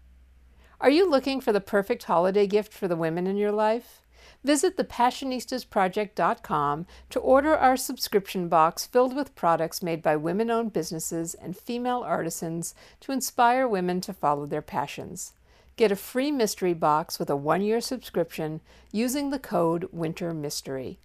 Are 0.82 0.89
you 0.89 1.10
looking 1.10 1.39
for 1.39 1.54
the 1.54 1.62
perfect 1.62 2.04
holiday 2.04 2.45
gift 2.45 2.73
for 2.73 2.89
the 2.89 2.97
women 2.97 3.25
in 3.25 3.38
your 3.38 3.54
life? 3.54 4.03
Visit 4.43 4.75
thepassionistasproject.com 4.75 6.86
to 7.10 7.19
order 7.19 7.56
our 7.56 7.77
subscription 7.77 8.49
box 8.49 8.86
filled 8.86 9.15
with 9.15 9.36
products 9.36 9.82
made 9.82 10.01
by 10.01 10.17
women 10.17 10.51
owned 10.51 10.73
businesses 10.73 11.34
and 11.34 11.56
female 11.56 12.01
artisans 12.01 12.75
to 12.99 13.13
inspire 13.13 13.67
women 13.67 14.01
to 14.01 14.12
follow 14.12 14.45
their 14.45 14.62
passions. 14.62 15.32
Get 15.77 15.91
a 15.91 15.95
free 15.95 16.29
mystery 16.29 16.73
box 16.73 17.17
with 17.17 17.29
a 17.29 17.38
one 17.38 17.62
year 17.62 17.79
subscription 17.79 18.60
using 18.91 19.29
the 19.29 19.39
code 19.39 19.88
Winter 19.91 20.34
Mystery. 20.34 20.99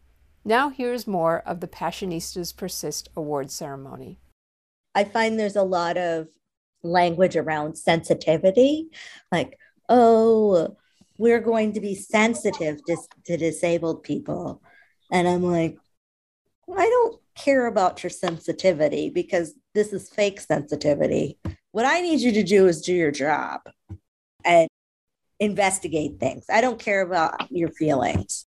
Now, 0.45 0.69
here's 0.69 1.07
more 1.07 1.43
of 1.47 1.61
the 1.61 1.69
Passionistas 1.69 2.57
Persist 2.57 3.09
award 3.17 3.51
ceremony. 3.51 4.19
I 4.95 5.05
find 5.05 5.39
there's 5.39 5.57
a 5.57 5.63
lot 5.63 5.97
of 5.97 6.29
language 6.83 7.37
around 7.37 7.77
sensitivity, 7.77 8.89
like, 9.31 9.59
oh, 9.89 10.77
we're 11.19 11.41
going 11.41 11.73
to 11.75 11.81
be 11.81 11.95
sensitive 11.95 12.83
to, 12.87 12.97
to 13.27 13.37
disabled 13.37 14.05
people. 14.05 14.63
And 15.11 15.29
I'm 15.29 15.43
like, 15.43 15.77
I 16.75 16.89
don't 16.89 17.21
care 17.35 17.67
about 17.67 18.03
your 18.03 18.11
sensitivity 18.11 19.11
because 19.11 19.55
this 19.75 19.93
is 19.93 20.09
fake 20.09 20.41
sensitivity. 20.41 21.39
What 21.73 21.87
I 21.87 22.01
need 22.01 22.21
you 22.21 22.33
to 22.33 22.43
do 22.43 22.67
is 22.67 22.83
do 22.83 22.95
your 22.95 23.11
job 23.11 23.61
and 24.45 24.69
investigate 25.41 26.19
things. 26.19 26.47
I 26.51 26.61
don't 26.61 26.79
care 26.79 27.03
about 27.03 27.51
your 27.51 27.71
feelings, 27.71 28.47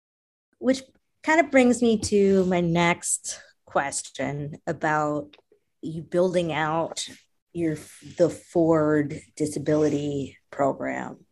which 0.60 0.82
kind 1.24 1.40
of 1.40 1.52
brings 1.52 1.82
me 1.82 1.98
to 1.98 2.46
my 2.46 2.62
next 2.62 3.40
question 3.66 4.60
about 4.68 5.36
you 5.82 6.02
building 6.02 6.52
out 6.54 7.08
your 7.54 7.78
the 8.18 8.30
Ford 8.30 9.20
disability 9.36 10.38
program. 10.52 11.23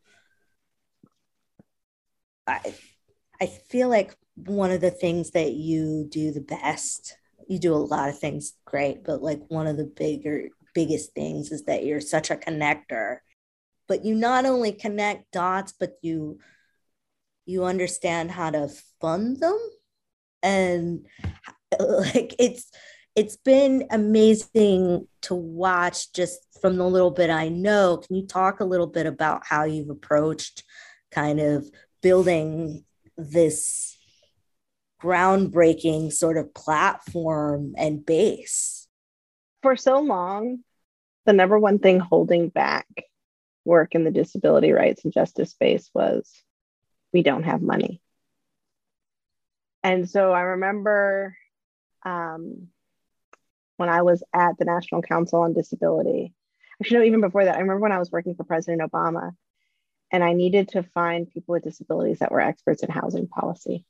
I 2.48 2.74
I 3.42 3.48
feel 3.48 3.90
like 3.90 4.16
one 4.36 4.72
of 4.72 4.82
the 4.82 4.92
things 4.92 5.32
that 5.32 5.54
you 5.54 6.08
do 6.10 6.32
the 6.32 6.42
best, 6.42 7.18
you 7.48 7.60
do 7.60 7.74
a 7.74 7.76
lot 7.76 8.10
of 8.10 8.20
things 8.20 8.54
great, 8.66 9.04
but 9.04 9.22
like 9.22 9.42
one 9.48 9.68
of 9.68 9.78
the 9.78 9.86
bigger 9.86 10.50
biggest 10.74 11.14
things 11.14 11.52
is 11.52 11.66
that 11.66 11.84
you're 11.86 12.02
such 12.02 12.32
a 12.32 12.36
connector. 12.36 13.18
But 13.88 14.06
you 14.06 14.16
not 14.16 14.46
only 14.46 14.72
connect 14.72 15.32
dots, 15.32 15.74
but 15.78 15.96
you 16.02 16.40
you 17.46 17.66
understand 17.66 18.32
how 18.32 18.52
to 18.52 18.70
fund 19.02 19.40
them 19.40 19.60
and 20.44 21.06
like 21.80 22.36
it's 22.40 22.72
it's 23.16 23.36
been 23.36 23.88
amazing 23.92 25.08
to 25.24 25.36
watch 25.36 26.14
just 26.14 26.40
from 26.62 26.78
the 26.78 26.88
little 26.88 27.12
bit 27.12 27.30
I 27.30 27.50
know. 27.50 27.98
Can 27.98 28.16
you 28.16 28.26
talk 28.26 28.60
a 28.60 28.66
little 28.66 28.88
bit 28.88 29.06
about 29.06 29.46
how 29.46 29.66
you've 29.66 29.90
approached 29.90 30.64
kind 31.12 31.42
of 31.42 31.70
building 32.02 32.84
this 33.18 33.98
groundbreaking 35.02 36.12
sort 36.14 36.38
of 36.38 36.54
platform 36.54 37.74
and 37.78 38.06
base? 38.06 38.88
For 39.62 39.76
so 39.76 40.00
long, 40.00 40.60
the 41.26 41.34
number 41.34 41.60
one 41.60 41.80
thing 41.80 42.00
holding 42.00 42.50
back 42.50 42.88
work 43.66 43.94
in 43.94 44.04
the 44.04 44.12
disability 44.12 44.72
rights 44.72 45.04
and 45.04 45.14
justice 45.14 45.52
space 45.52 45.90
was 45.94 46.32
we 47.14 47.24
don't 47.24 47.44
have 47.44 47.62
money. 47.62 48.02
And 49.84 50.10
so 50.10 50.32
I 50.32 50.42
remember 50.42 51.36
um, 52.06 52.68
when 53.78 53.90
I 53.90 54.02
was 54.04 54.24
at 54.34 54.58
the 54.58 54.66
National 54.66 55.02
Council 55.02 55.42
on 55.42 55.54
Disability, 55.54 56.34
actually, 56.82 57.00
no, 57.00 57.04
even 57.06 57.22
before 57.22 57.46
that, 57.46 57.56
I 57.56 57.60
remember 57.60 57.82
when 57.82 57.92
I 57.92 58.00
was 58.00 58.12
working 58.12 58.36
for 58.36 58.44
President 58.44 58.82
Obama 58.82 59.32
and 60.12 60.24
I 60.24 60.34
needed 60.34 60.70
to 60.70 60.84
find 60.84 61.30
people 61.30 61.54
with 61.54 61.64
disabilities 61.64 62.20
that 62.20 62.32
were 62.32 62.42
experts 62.42 62.84
in 62.84 62.90
housing 62.90 63.28
policy. 63.28 63.86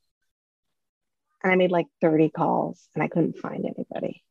And 1.42 1.52
I 1.52 1.56
made 1.56 1.72
like 1.72 1.88
30 2.00 2.30
calls 2.30 2.88
and 2.94 3.02
I 3.02 3.08
couldn't 3.08 3.38
find 3.38 3.64
anybody. 3.64 4.22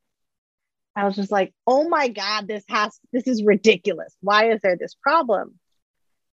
I 0.96 1.06
was 1.06 1.16
just 1.16 1.32
like, 1.32 1.54
oh 1.68 1.88
my 1.90 2.08
God, 2.08 2.48
this 2.48 2.64
has, 2.70 2.98
this 3.12 3.28
is 3.28 3.44
ridiculous. 3.44 4.16
Why 4.22 4.52
is 4.52 4.62
there 4.62 4.78
this 4.78 4.96
problem? 4.96 5.60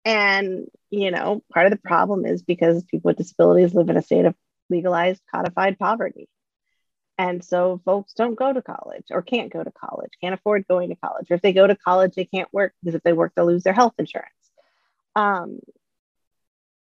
And, 0.05 0.67
you 0.91 1.11
know, 1.11 1.43
part 1.53 1.67
of 1.67 1.73
the 1.73 1.79
problem 1.79 2.27
is 2.27 2.43
because 2.43 2.85
people 2.85 3.09
with 3.09 3.17
disabilities 3.17 3.75
live 3.75 3.89
in 3.89 3.97
a 3.97 4.03
state 4.03 4.25
of 4.25 4.35
legalized 4.71 5.21
codified 5.35 5.79
poverty. 5.79 6.29
And 7.19 7.43
so 7.43 7.81
folks 7.85 8.13
don't 8.13 8.35
go 8.35 8.53
to 8.53 8.61
college 8.61 9.07
or 9.11 9.23
can't 9.23 9.53
go 9.53 9.65
to 9.65 9.73
college, 9.73 10.13
can't 10.21 10.35
afford 10.35 10.69
going 10.69 10.91
to 10.91 10.97
college. 10.97 11.31
Or 11.31 11.35
if 11.35 11.43
they 11.43 11.55
go 11.55 11.67
to 11.67 11.75
college, 11.75 12.15
they 12.15 12.27
can't 12.27 12.53
work 12.53 12.75
because 12.83 12.95
if 12.95 13.03
they 13.03 13.15
work, 13.15 13.33
they'll 13.35 13.47
lose 13.47 13.63
their 13.63 13.73
health 13.73 13.95
insurance. 13.99 14.36
Um, 15.17 15.61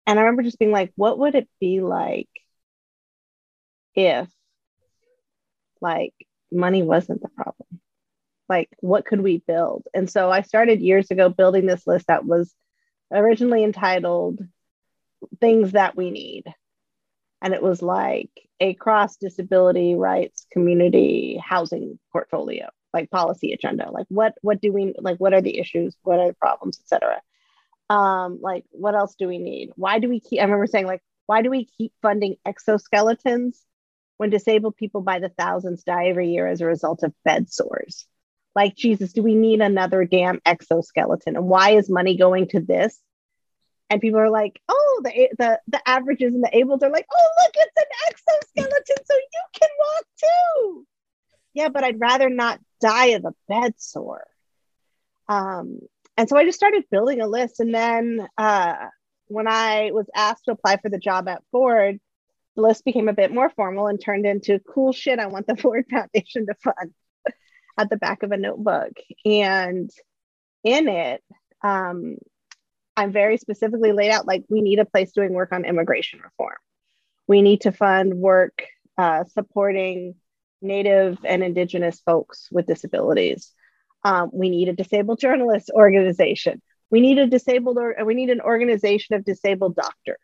and 0.07 0.18
I 0.18 0.23
remember 0.23 0.42
just 0.42 0.59
being 0.59 0.73
like, 0.73 0.92
what 0.97 1.18
would 1.18 1.35
it 1.35 1.49
be 1.61 1.81
like 1.81 2.29
if 3.94 4.29
like 5.81 6.14
money 6.53 6.83
wasn't 6.83 7.23
the 7.23 7.29
problem? 7.29 7.81
Like 8.49 8.68
what 8.81 9.07
could 9.07 9.20
we 9.23 9.38
build? 9.38 9.87
And 9.94 10.11
so 10.11 10.31
i 10.31 10.42
started 10.42 10.81
years 10.81 11.11
ago 11.11 11.29
building 11.31 11.64
this 11.64 11.87
list 11.87 12.09
that 12.09 12.27
was 12.27 12.55
originally 13.12 13.64
entitled 13.64 14.40
things 15.40 15.73
that 15.73 15.97
we 15.97 16.11
need. 16.11 16.44
And 17.40 17.55
it 17.55 17.62
was 17.62 17.81
like 17.81 18.31
a 18.61 18.75
cross 18.75 19.16
disability 19.16 19.94
rights 19.94 20.47
community 20.53 21.40
housing 21.42 21.99
portfolio 22.12 22.68
like 22.92 23.11
policy 23.11 23.53
agenda 23.53 23.90
like 23.90 24.07
what 24.09 24.35
what 24.42 24.61
do 24.61 24.73
we 24.73 24.94
like 24.99 25.18
what 25.18 25.35
are 25.35 25.40
the 25.40 25.59
issues? 25.59 25.97
What 26.03 26.20
are 26.20 26.29
the 26.29 26.35
problems 26.35 26.79
etc 26.81 27.20
um 27.90 28.38
like 28.40 28.64
what 28.70 28.94
else 28.94 29.14
do 29.18 29.29
we 29.29 29.38
need? 29.38 29.70
Why 29.77 29.99
do 29.99 30.09
we 30.09 30.20
keep 30.20 30.40
i 30.40 30.44
remember 30.44 30.66
saying 30.66 30.87
like 30.87 31.03
why 31.27 31.42
do 31.42 31.51
we 31.51 31.64
keep 31.64 31.92
funding 32.03 32.37
exoskeletons 32.47 33.57
when 34.18 34.31
disabled 34.31 34.77
people 34.77 35.01
by 35.01 35.18
the 35.18 35.31
thousands 35.31 35.83
die 35.83 36.09
every 36.09 36.31
year 36.31 36.47
as 36.47 36.61
a 36.61 36.66
result 36.66 37.03
of 37.03 37.14
bed 37.25 37.51
sores? 37.51 38.07
Like 38.55 38.77
jesus 38.77 39.12
do 39.12 39.23
we 39.23 39.35
need 39.35 39.61
another 39.61 40.05
damn 40.05 40.40
exoskeleton? 40.47 41.37
And 41.37 41.47
why 41.47 41.70
is 41.70 41.90
money 41.90 42.16
going 42.16 42.49
to 42.49 42.61
this? 42.61 42.99
And 43.90 44.01
people 44.01 44.20
are 44.20 44.31
like 44.31 44.61
oh 44.68 45.01
the 45.05 45.29
the, 45.38 45.61
the 45.68 45.88
averages 45.88 46.35
and 46.35 46.42
the 46.42 46.51
ables 46.55 46.83
are 46.83 46.90
like 46.90 47.07
oh 47.12 47.29
look 47.42 47.55
it's 47.55 47.77
an 47.77 48.09
exoskeleton 48.09 49.05
so 49.05 49.14
you 49.14 49.42
can 49.61 49.68
walk 49.79 50.05
too. 50.18 50.87
Yeah 51.53 51.68
but 51.68 51.85
i'd 51.85 52.01
rather 52.01 52.31
not 52.31 52.61
die 52.81 53.07
of 53.09 53.25
a 53.25 53.35
bed 53.49 53.75
sore. 53.79 54.27
Um, 55.29 55.81
and 56.16 56.29
so 56.29 56.37
i 56.37 56.44
just 56.44 56.59
started 56.59 56.85
building 56.90 57.20
a 57.20 57.27
list. 57.27 57.61
And 57.61 57.74
then 57.74 58.27
uh, 58.38 58.74
when 59.27 59.48
i 59.48 59.90
was 59.92 60.07
asked 60.14 60.44
to 60.46 60.53
apply 60.53 60.77
for 60.79 60.88
the 60.88 60.98
job 60.98 61.29
at 61.29 61.42
ford 61.50 61.98
the 62.57 62.62
list 62.62 62.85
became 62.85 63.09
a 63.09 63.14
bit 63.14 63.33
more 63.33 63.50
formal 63.50 63.88
and 63.88 64.00
turned 64.00 64.27
into 64.27 64.61
cool 64.61 64.92
shit 64.92 65.18
i 65.18 65.27
want 65.27 65.46
the 65.46 65.57
ford 65.62 65.85
foundation 65.90 66.46
to 66.46 66.55
fund 66.62 66.92
at 67.79 67.90
the 67.90 67.96
back 67.96 68.22
of 68.22 68.33
a 68.33 68.37
notebook. 68.37 68.92
And 69.24 69.90
in 70.62 70.88
it 70.88 71.22
um, 71.62 72.16
i'm 72.96 73.12
very 73.12 73.37
specifically 73.37 73.92
laid 73.92 74.11
out 74.11 74.27
like 74.27 74.44
we 74.48 74.61
need 74.61 74.79
a 74.79 74.85
place 74.85 75.12
doing 75.12 75.33
work 75.33 75.53
on 75.53 75.64
immigration 75.64 76.20
reform. 76.22 76.57
We 77.27 77.40
need 77.40 77.62
to 77.62 77.72
fund 77.72 78.14
work 78.14 78.66
uh, 78.98 79.24
supporting 79.24 80.14
native 80.61 81.18
and 81.24 81.42
indigenous 81.42 82.00
folks 82.00 82.48
with 82.50 82.66
disabilities 82.66 83.53
um, 84.05 84.31
we 84.33 84.51
need 84.51 84.69
a 84.69 84.73
disabled 84.73 85.19
journalists 85.19 85.71
organization 85.75 86.61
we 86.90 87.01
need 87.01 87.19
a 87.19 87.27
disabled 87.27 87.79
or 87.79 87.97
we 88.05 88.14
need 88.14 88.31
an 88.31 88.40
organization 88.40 89.14
of 89.14 89.25
disabled 89.25 89.75
doctors 89.77 90.19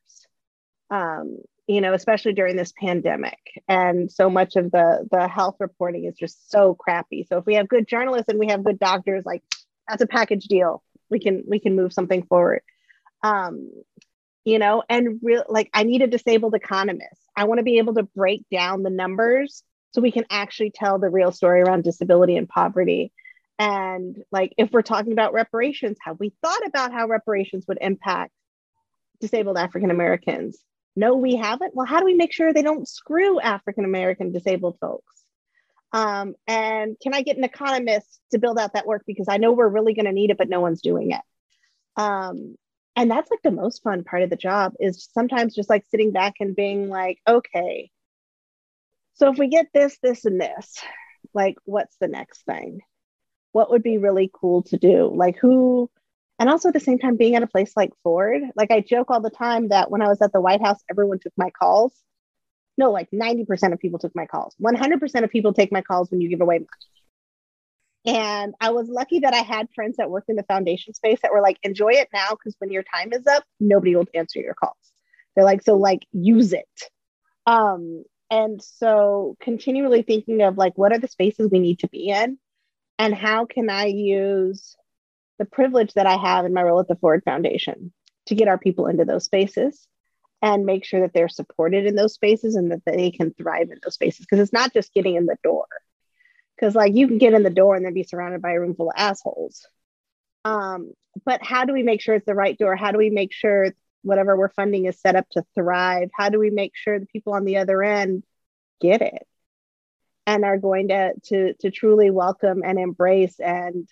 um, 0.91 1.39
you 1.71 1.81
know, 1.81 1.95
especially 1.95 2.33
during 2.33 2.57
this 2.57 2.73
pandemic. 2.73 3.39
And 3.69 4.11
so 4.11 4.29
much 4.29 4.57
of 4.57 4.73
the 4.73 5.07
the 5.09 5.29
health 5.29 5.57
reporting 5.61 6.05
is 6.05 6.17
just 6.17 6.51
so 6.51 6.75
crappy. 6.75 7.25
So 7.29 7.39
if 7.39 7.47
we 7.47 7.55
have 7.55 7.69
good 7.69 7.87
journalists 7.87 8.29
and 8.29 8.41
we 8.41 8.49
have 8.49 8.65
good 8.65 8.81
doctors, 8.81 9.25
like 9.25 9.43
that's 9.89 10.03
a 10.03 10.07
package 10.09 10.47
deal. 10.47 10.83
We 11.11 11.21
can 11.21 11.45
we 11.47 11.61
can 11.61 11.77
move 11.77 11.93
something 11.93 12.25
forward. 12.25 12.63
Um, 13.23 13.71
you 14.45 14.59
know, 14.59 14.83
and 14.89 15.21
real 15.23 15.45
like 15.49 15.71
I 15.73 15.85
need 15.85 16.03
a 16.03 16.09
disabled 16.09 16.57
economist. 16.57 17.21
I 17.37 17.45
want 17.45 17.59
to 17.59 17.65
be 17.65 17.79
able 17.79 17.95
to 17.95 18.03
break 18.03 18.43
down 18.51 18.83
the 18.83 18.91
numbers 18.91 19.63
so 19.93 20.01
we 20.01 20.11
can 20.11 20.25
actually 20.29 20.73
tell 20.75 20.99
the 20.99 21.09
real 21.09 21.31
story 21.31 21.61
around 21.61 21.85
disability 21.85 22.37
and 22.37 22.49
poverty. 22.49 23.13
And 23.61 24.17
like 24.33 24.55
if 24.57 24.73
we're 24.73 24.81
talking 24.81 25.13
about 25.13 25.35
reparations, 25.35 25.99
have 26.01 26.19
we 26.19 26.33
thought 26.43 26.67
about 26.67 26.93
how 26.93 27.07
reparations 27.07 27.67
would 27.69 27.77
impact 27.83 28.33
disabled 29.21 29.59
African 29.59 29.91
Americans? 29.91 30.59
No, 30.97 31.17
we 31.17 31.37
haven't. 31.37 31.75
Well, 31.75 31.87
how 31.87 31.99
do 32.01 32.07
we 32.07 32.15
make 32.15 32.33
sure 32.33 32.55
they 32.55 32.63
don't 32.63 32.89
screw 32.89 33.39
African 33.39 33.85
American 33.85 34.33
disabled 34.33 34.79
folks? 34.81 35.15
Um, 35.93 36.37
and 36.47 36.97
can 37.03 37.13
I 37.13 37.21
get 37.21 37.37
an 37.37 37.45
economist 37.45 38.21
to 38.31 38.39
build 38.39 38.59
out 38.59 38.73
that 38.73 38.87
work 38.87 39.03
because 39.07 39.27
I 39.29 39.37
know 39.37 39.53
we're 39.53 39.69
really 39.69 39.93
going 39.93 40.07
to 40.07 40.13
need 40.13 40.31
it, 40.31 40.39
but 40.39 40.49
no 40.49 40.61
one's 40.61 40.81
doing 40.81 41.11
it. 41.11 41.21
Um, 41.97 42.57
and 42.97 43.11
that's 43.11 43.31
like 43.31 43.43
the 43.43 43.51
most 43.51 43.83
fun 43.83 44.05
part 44.05 44.23
of 44.23 44.31
the 44.31 44.37
job 44.37 44.73
is 44.81 45.07
sometimes 45.13 45.55
just 45.55 45.69
like 45.69 45.85
sitting 45.91 46.13
back 46.13 46.37
and 46.41 46.57
being 46.57 46.89
like, 46.89 47.19
okay, 47.29 47.91
so 49.15 49.31
if 49.31 49.37
we 49.37 49.49
get 49.49 49.67
this, 49.75 49.99
this, 50.03 50.25
and 50.25 50.41
this, 50.41 50.79
like, 51.35 51.57
what's 51.67 51.97
the 52.01 52.09
next 52.09 52.47
thing? 52.47 52.81
What 53.53 53.71
would 53.71 53.83
be 53.83 53.99
really 53.99 54.31
cool 54.33 54.63
to 54.65 54.77
do? 54.77 55.11
Like, 55.15 55.37
who 55.39 55.91
and 56.41 56.49
also 56.49 56.69
at 56.69 56.75
the 56.75 56.81
same 56.81 56.99
time 56.99 57.17
being 57.17 57.37
at 57.37 57.43
a 57.45 57.47
place 57.47 57.73
like 57.77 57.93
ford 58.03 58.43
like 58.57 58.73
i 58.73 58.81
joke 58.81 59.11
all 59.11 59.21
the 59.21 59.31
time 59.31 59.69
that 59.69 59.91
when 59.91 60.03
i 60.03 60.09
was 60.09 60.21
at 60.23 60.33
the 60.33 60.41
white 60.41 60.63
house 60.63 60.81
everyone 60.91 61.21
took 61.21 61.35
my 61.37 61.51
calls. 61.51 61.93
No 62.79 62.91
like 62.91 63.11
90% 63.11 63.75
of 63.75 63.79
people 63.79 63.99
took 63.99 64.17
my 64.17 64.25
calls. 64.25 64.55
100% 64.63 65.23
of 65.25 65.31
people 65.31 65.53
take 65.53 65.71
my 65.71 65.83
calls 65.83 66.11
when 66.11 66.23
you 66.23 66.31
give 66.31 66.41
away 66.41 66.61
money. 66.61 68.17
And 68.17 68.55
i 68.61 68.71
was 68.71 68.89
lucky 68.89 69.21
that 69.21 69.35
i 69.35 69.43
had 69.43 69.69
friends 69.75 69.99
that 69.99 70.11
worked 70.11 70.31
in 70.31 70.37
the 70.37 70.43
foundation 70.45 70.95
space 70.95 71.21
that 71.23 71.33
were 71.33 71.43
like 71.43 71.59
enjoy 71.63 71.91
it 71.91 72.09
now 72.13 72.31
because 72.31 72.57
when 72.59 72.71
your 72.73 72.83
time 72.83 73.13
is 73.13 73.27
up 73.27 73.45
nobody 73.61 73.95
will 73.95 74.07
answer 74.15 74.41
your 74.41 74.55
calls. 74.55 74.75
They're 75.37 75.45
like 75.45 75.63
so 75.63 75.77
like 75.77 76.07
use 76.13 76.55
it. 76.55 76.91
Um 77.47 78.05
and 78.31 78.63
so 78.63 79.37
continually 79.41 80.03
thinking 80.03 80.41
of 80.41 80.57
like 80.57 80.79
what 80.79 80.93
are 80.93 80.99
the 80.99 81.09
spaces 81.09 81.51
we 81.51 81.59
need 81.59 81.81
to 81.81 81.89
be 81.89 82.09
in 82.09 82.39
and 83.01 83.15
how 83.15 83.47
can 83.47 83.69
i 83.69 83.87
use 83.87 84.77
the 85.41 85.47
privilege 85.47 85.95
that 85.95 86.07
I 86.07 86.19
have 86.19 86.45
in 86.45 86.53
my 86.53 86.63
role 86.63 86.81
at 86.81 86.87
the 86.87 86.97
Ford 86.97 87.23
Foundation 87.25 87.93
to 88.27 88.35
get 88.35 88.47
our 88.47 88.59
people 88.59 88.87
into 88.87 89.07
those 89.07 89.25
spaces 89.25 89.89
and 90.43 90.67
make 90.67 90.85
sure 90.85 91.01
that 91.01 91.15
they're 91.15 91.31
supported 91.31 91.87
in 91.87 91.97
those 91.97 92.13
spaces 92.13 92.57
and 92.57 92.71
that 92.71 92.85
they 92.85 93.11
can 93.11 93.33
thrive 93.33 93.71
in 93.71 93.79
those 93.83 93.95
spaces. 93.95 94.27
Because 94.27 94.39
it's 94.39 94.53
not 94.53 94.75
just 94.75 94.93
getting 94.93 95.17
in 95.17 95.25
the 95.25 95.39
door. 95.43 95.65
Because 96.55 96.75
like 96.75 96.95
you 96.95 97.09
can 97.09 97.17
get 97.17 97.33
in 97.33 97.43
the 97.43 97.49
door 97.49 97.75
and 97.75 97.87
then 97.87 97.95
be 97.95 98.03
surrounded 98.03 98.43
by 98.43 98.53
a 98.53 98.61
room 98.61 98.75
full 98.75 98.91
of 98.91 98.97
assholes. 98.99 99.67
Um, 100.45 100.93
but 101.25 101.43
how 101.43 101.65
do 101.65 101.73
we 101.73 101.83
make 101.83 102.03
sure 102.03 102.15
it's 102.15 102.27
the 102.27 102.35
right 102.35 102.59
door? 102.59 102.77
How 102.77 102.93
do 102.93 102.99
we 102.99 103.09
make 103.09 103.33
sure 103.33 103.73
whatever 104.03 104.37
we're 104.37 104.51
funding 104.51 104.85
is 104.85 105.01
set 105.01 105.17
up 105.17 105.27
to 105.31 105.45
thrive? 105.55 106.11
How 106.15 106.29
do 106.29 106.39
we 106.39 106.51
make 106.51 106.73
sure 106.75 107.01
the 107.01 107.07
people 107.07 107.33
on 107.33 107.47
the 107.47 107.57
other 107.57 107.83
end 107.83 108.25
get 108.79 109.01
it 109.01 109.27
and 110.31 110.45
are 110.45 110.59
going 110.59 110.87
to 110.89 111.13
to 111.25 111.55
to 111.55 111.71
truly 111.73 112.09
welcome 112.09 112.63
and 112.65 112.79
embrace 112.79 113.41
and 113.41 113.89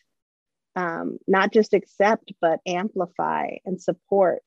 um, 0.77 1.19
not 1.27 1.53
just 1.53 1.75
accept, 1.75 2.33
but 2.41 2.61
amplify 2.65 3.57
and 3.65 3.83
support 3.83 4.43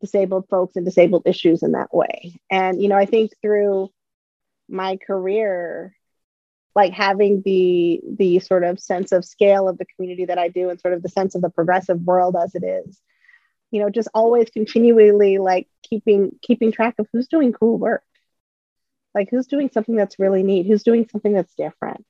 disabled 0.00 0.46
folks 0.48 0.76
and 0.76 0.84
disabled 0.84 1.24
issues 1.26 1.64
in 1.64 1.72
that 1.72 1.92
way. 1.92 2.38
And, 2.48 2.80
you 2.80 2.88
know, 2.88 2.96
I 2.96 3.06
think 3.06 3.32
through 3.42 3.90
my 4.68 4.96
career, 4.96 5.96
like 6.76 6.92
having 6.92 7.42
the 7.44 8.00
the 8.16 8.38
sort 8.38 8.62
of 8.62 8.78
sense 8.78 9.10
of 9.10 9.24
scale 9.24 9.68
of 9.68 9.76
the 9.76 9.86
community 9.96 10.26
that 10.26 10.38
I 10.38 10.48
do 10.48 10.70
and 10.70 10.80
sort 10.80 10.94
of 10.94 11.02
the 11.02 11.08
sense 11.08 11.34
of 11.34 11.42
the 11.42 11.50
progressive 11.50 12.00
world 12.00 12.36
as 12.36 12.54
it 12.54 12.62
is, 12.62 13.00
you 13.72 13.80
know, 13.80 13.90
just 13.90 14.08
always 14.14 14.50
continually 14.50 15.38
like 15.38 15.66
keeping 15.82 16.30
keeping 16.42 16.70
track 16.70 16.94
of 17.00 17.08
who's 17.12 17.26
doing 17.26 17.52
cool 17.52 17.76
work. 17.76 18.04
Like 19.14 19.28
who's 19.30 19.46
doing 19.46 19.70
something 19.72 19.96
that's 19.96 20.18
really 20.18 20.42
neat, 20.42 20.66
who's 20.66 20.82
doing 20.82 21.08
something 21.10 21.32
that's 21.32 21.54
different? 21.54 22.04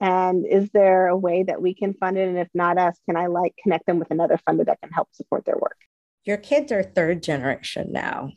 And 0.00 0.46
is 0.46 0.70
there 0.70 1.08
a 1.08 1.16
way 1.16 1.44
that 1.44 1.62
we 1.62 1.74
can 1.74 1.94
fund 1.94 2.18
it? 2.18 2.28
And 2.28 2.38
if 2.38 2.48
not 2.54 2.78
us 2.78 2.98
can 3.06 3.16
i 3.16 3.26
like 3.26 3.54
connect 3.62 3.86
them 3.86 3.98
with 3.98 4.10
another 4.10 4.38
funder 4.48 4.66
that 4.66 4.80
can 4.80 4.90
help 4.90 5.08
support 5.12 5.44
their 5.44 5.56
work? 5.56 5.76
Your 6.24 6.36
kids 6.36 6.72
are 6.72 6.82
third 6.82 7.22
generation 7.22 7.92
now 7.92 8.30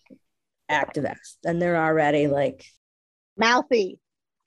activists 0.69 1.37
and 1.45 1.61
they're 1.61 1.81
already 1.81 2.27
like 2.27 2.65
mouthy 3.37 3.99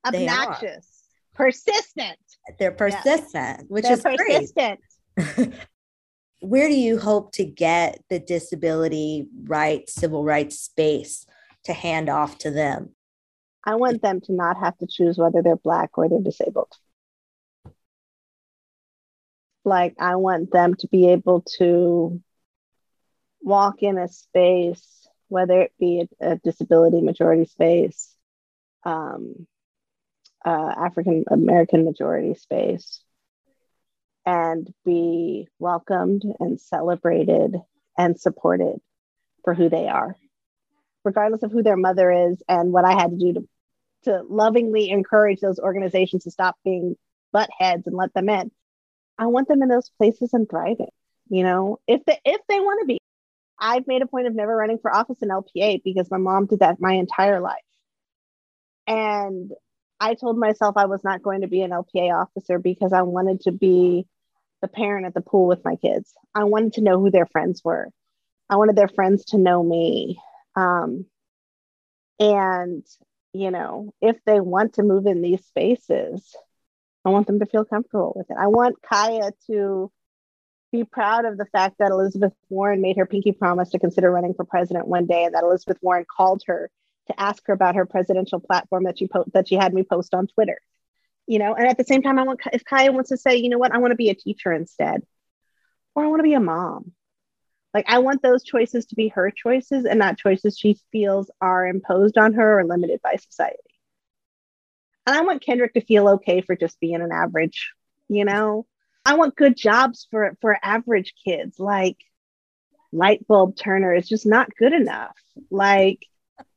obnoxious 0.06 1.00
persistent. 1.34 2.18
They're 2.58 2.72
persistent 2.72 3.60
yes. 3.60 3.64
which 3.68 3.84
they're 3.84 3.92
is 3.94 4.52
persistent. 4.52 4.80
Where 6.40 6.68
do 6.68 6.74
you 6.74 6.98
hope 6.98 7.32
to 7.32 7.44
get 7.44 8.02
the 8.08 8.18
disability 8.18 9.26
rights 9.44 9.94
civil 9.94 10.24
rights 10.24 10.58
space 10.58 11.26
to 11.64 11.72
hand 11.72 12.08
off 12.08 12.38
to 12.38 12.50
them 12.50 12.90
i 13.64 13.74
want 13.76 14.02
them 14.02 14.20
to 14.20 14.32
not 14.32 14.56
have 14.58 14.76
to 14.78 14.86
choose 14.86 15.18
whether 15.18 15.42
they're 15.42 15.56
black 15.56 15.96
or 15.98 16.08
they're 16.08 16.20
disabled. 16.20 16.72
Like 19.64 19.94
I 19.98 20.16
want 20.16 20.50
them 20.50 20.74
to 20.76 20.88
be 20.88 21.10
able 21.10 21.42
to 21.58 22.20
walk 23.42 23.82
in 23.82 23.98
a 23.98 24.08
space, 24.08 25.08
whether 25.28 25.60
it 25.62 25.72
be 25.78 26.08
a, 26.20 26.32
a 26.32 26.36
disability 26.36 27.00
majority 27.00 27.44
space, 27.44 28.14
um, 28.84 29.46
uh, 30.44 30.74
African 30.76 31.24
American 31.30 31.84
majority 31.84 32.34
space, 32.34 33.02
and 34.24 34.72
be 34.84 35.48
welcomed 35.58 36.24
and 36.38 36.60
celebrated 36.60 37.56
and 37.98 38.18
supported 38.18 38.80
for 39.44 39.54
who 39.54 39.68
they 39.68 39.88
are, 39.88 40.16
regardless 41.04 41.42
of 41.42 41.52
who 41.52 41.62
their 41.62 41.76
mother 41.76 42.10
is 42.10 42.42
and 42.48 42.72
what 42.72 42.84
I 42.84 42.92
had 42.92 43.10
to 43.10 43.16
do 43.16 43.32
to, 43.34 43.48
to 44.04 44.22
lovingly 44.28 44.90
encourage 44.90 45.40
those 45.40 45.58
organizations 45.58 46.24
to 46.24 46.30
stop 46.30 46.56
being 46.64 46.96
butt 47.32 47.50
heads 47.58 47.86
and 47.86 47.96
let 47.96 48.12
them 48.14 48.28
in. 48.28 48.50
I 49.18 49.26
want 49.26 49.48
them 49.48 49.62
in 49.62 49.68
those 49.68 49.90
places 49.98 50.32
and 50.32 50.48
thriving. 50.48 50.90
You 51.28 51.44
know, 51.44 51.78
if 51.86 52.04
they 52.06 52.18
if 52.24 52.40
they 52.48 52.60
want 52.60 52.80
to 52.80 52.86
be. 52.86 52.98
I've 53.62 53.86
made 53.86 54.00
a 54.00 54.06
point 54.06 54.26
of 54.26 54.34
never 54.34 54.56
running 54.56 54.78
for 54.78 54.94
office 54.94 55.18
in 55.20 55.28
LPA 55.28 55.82
because 55.84 56.10
my 56.10 56.16
mom 56.16 56.46
did 56.46 56.60
that 56.60 56.80
my 56.80 56.94
entire 56.94 57.40
life. 57.40 57.58
And 58.86 59.52
I 60.00 60.14
told 60.14 60.38
myself 60.38 60.78
I 60.78 60.86
was 60.86 61.04
not 61.04 61.22
going 61.22 61.42
to 61.42 61.46
be 61.46 61.60
an 61.60 61.70
LPA 61.70 62.10
officer 62.22 62.58
because 62.58 62.94
I 62.94 63.02
wanted 63.02 63.42
to 63.42 63.52
be 63.52 64.06
the 64.62 64.68
parent 64.68 65.06
at 65.06 65.12
the 65.12 65.20
pool 65.20 65.46
with 65.46 65.62
my 65.64 65.76
kids. 65.76 66.14
I 66.34 66.44
wanted 66.44 66.72
to 66.74 66.80
know 66.80 66.98
who 66.98 67.10
their 67.10 67.26
friends 67.26 67.62
were. 67.62 67.88
I 68.48 68.56
wanted 68.56 68.76
their 68.76 68.88
friends 68.88 69.26
to 69.26 69.38
know 69.38 69.62
me. 69.62 70.18
Um, 70.56 71.06
and, 72.18 72.84
you 73.32 73.50
know, 73.50 73.92
if 74.00 74.16
they 74.24 74.40
want 74.40 74.74
to 74.74 74.82
move 74.82 75.06
in 75.06 75.22
these 75.22 75.44
spaces, 75.46 76.36
I 77.04 77.10
want 77.10 77.26
them 77.26 77.38
to 77.40 77.46
feel 77.46 77.64
comfortable 77.64 78.12
with 78.14 78.30
it. 78.30 78.36
I 78.38 78.48
want 78.48 78.82
Kaya 78.82 79.32
to 79.46 79.90
be 80.72 80.84
proud 80.84 81.24
of 81.24 81.38
the 81.38 81.46
fact 81.46 81.76
that 81.78 81.90
Elizabeth 81.90 82.32
Warren 82.48 82.80
made 82.80 82.96
her 82.96 83.06
pinky 83.06 83.32
promise 83.32 83.70
to 83.70 83.78
consider 83.78 84.10
running 84.10 84.34
for 84.34 84.44
president 84.44 84.86
one 84.86 85.06
day, 85.06 85.24
and 85.24 85.34
that 85.34 85.42
Elizabeth 85.42 85.78
Warren 85.82 86.04
called 86.14 86.42
her 86.46 86.70
to 87.08 87.20
ask 87.20 87.42
her 87.46 87.52
about 87.52 87.74
her 87.74 87.86
presidential 87.86 88.38
platform 88.38 88.84
that 88.84 88.98
she 88.98 89.08
po- 89.08 89.24
that 89.32 89.48
she 89.48 89.56
had 89.56 89.74
me 89.74 89.82
post 89.82 90.14
on 90.14 90.26
Twitter. 90.26 90.60
You 91.26 91.38
know, 91.38 91.54
and 91.54 91.66
at 91.66 91.78
the 91.78 91.84
same 91.84 92.02
time, 92.02 92.18
I 92.18 92.24
want 92.24 92.40
if 92.52 92.64
Kaya 92.64 92.92
wants 92.92 93.10
to 93.10 93.16
say, 93.16 93.36
you 93.36 93.48
know 93.48 93.58
what, 93.58 93.72
I 93.72 93.78
want 93.78 93.92
to 93.92 93.96
be 93.96 94.10
a 94.10 94.14
teacher 94.14 94.52
instead, 94.52 95.02
or 95.94 96.04
I 96.04 96.08
want 96.08 96.20
to 96.20 96.24
be 96.24 96.34
a 96.34 96.40
mom. 96.40 96.92
Like 97.72 97.84
I 97.88 97.98
want 97.98 98.22
those 98.22 98.42
choices 98.42 98.86
to 98.86 98.94
be 98.96 99.08
her 99.08 99.30
choices 99.30 99.84
and 99.84 99.98
not 99.98 100.18
choices 100.18 100.58
she 100.58 100.78
feels 100.90 101.30
are 101.40 101.66
imposed 101.66 102.18
on 102.18 102.34
her 102.34 102.60
or 102.60 102.64
limited 102.64 103.00
by 103.02 103.16
society. 103.16 103.58
And 105.06 105.16
I 105.16 105.22
want 105.22 105.44
Kendrick 105.44 105.74
to 105.74 105.80
feel 105.80 106.08
okay 106.08 106.40
for 106.40 106.56
just 106.56 106.80
being 106.80 107.00
an 107.00 107.12
average, 107.12 107.72
you 108.08 108.24
know. 108.24 108.66
I 109.04 109.14
want 109.14 109.36
good 109.36 109.56
jobs 109.56 110.06
for 110.10 110.36
for 110.40 110.58
average 110.62 111.14
kids. 111.24 111.58
Like 111.58 111.96
light 112.92 113.26
bulb 113.26 113.56
turner 113.56 113.94
is 113.94 114.08
just 114.08 114.26
not 114.26 114.54
good 114.56 114.72
enough. 114.72 115.16
Like 115.50 116.06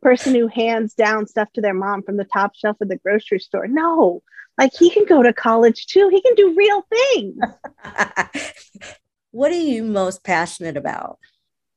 person 0.02 0.34
who 0.34 0.48
hands 0.48 0.94
down 0.94 1.28
stuff 1.28 1.52
to 1.54 1.62
their 1.62 1.74
mom 1.74 2.04
from 2.04 2.18
the 2.18 2.26
top 2.26 2.56
shelf 2.56 2.78
of 2.82 2.90
the 2.90 2.98
grocery 2.98 3.40
store. 3.40 3.68
No, 3.68 4.24
like 4.58 4.74
he 4.74 4.90
can 4.90 5.06
go 5.06 5.24
to 5.24 5.34
college 5.34 5.88
too. 5.88 6.10
He 6.10 6.22
can 6.22 6.36
do 6.36 6.56
real 6.56 6.86
things. 6.90 7.40
what 9.34 9.52
are 9.52 9.56
you 9.56 9.84
most 9.84 10.24
passionate 10.24 10.78
about? 10.78 11.18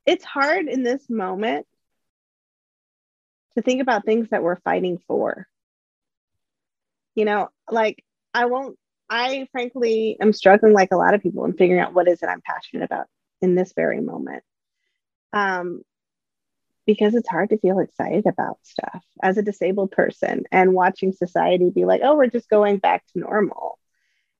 It's 0.04 0.24
hard 0.24 0.68
in 0.68 0.82
this 0.82 1.08
moment 1.08 1.66
to 3.56 3.62
think 3.62 3.80
about 3.80 4.04
things 4.04 4.28
that 4.30 4.42
we're 4.42 4.60
fighting 4.60 4.98
for. 5.08 5.46
You 7.14 7.24
know, 7.24 7.48
like 7.70 8.04
I 8.34 8.44
won't, 8.44 8.76
I 9.08 9.48
frankly 9.52 10.18
am 10.20 10.34
struggling 10.34 10.74
like 10.74 10.90
a 10.92 10.98
lot 10.98 11.14
of 11.14 11.22
people 11.22 11.46
in 11.46 11.54
figuring 11.54 11.80
out 11.80 11.94
what 11.94 12.08
is 12.08 12.22
it 12.22 12.28
I'm 12.28 12.42
passionate 12.42 12.84
about 12.84 13.06
in 13.40 13.54
this 13.54 13.72
very 13.74 14.02
moment. 14.02 14.42
Um, 15.32 15.80
because 16.86 17.14
it's 17.14 17.28
hard 17.28 17.48
to 17.50 17.58
feel 17.58 17.78
excited 17.78 18.26
about 18.26 18.58
stuff 18.64 19.02
as 19.22 19.38
a 19.38 19.42
disabled 19.42 19.92
person 19.92 20.44
and 20.52 20.74
watching 20.74 21.12
society 21.12 21.70
be 21.70 21.86
like, 21.86 22.02
oh, 22.04 22.16
we're 22.16 22.26
just 22.26 22.50
going 22.50 22.76
back 22.76 23.02
to 23.14 23.18
normal. 23.18 23.78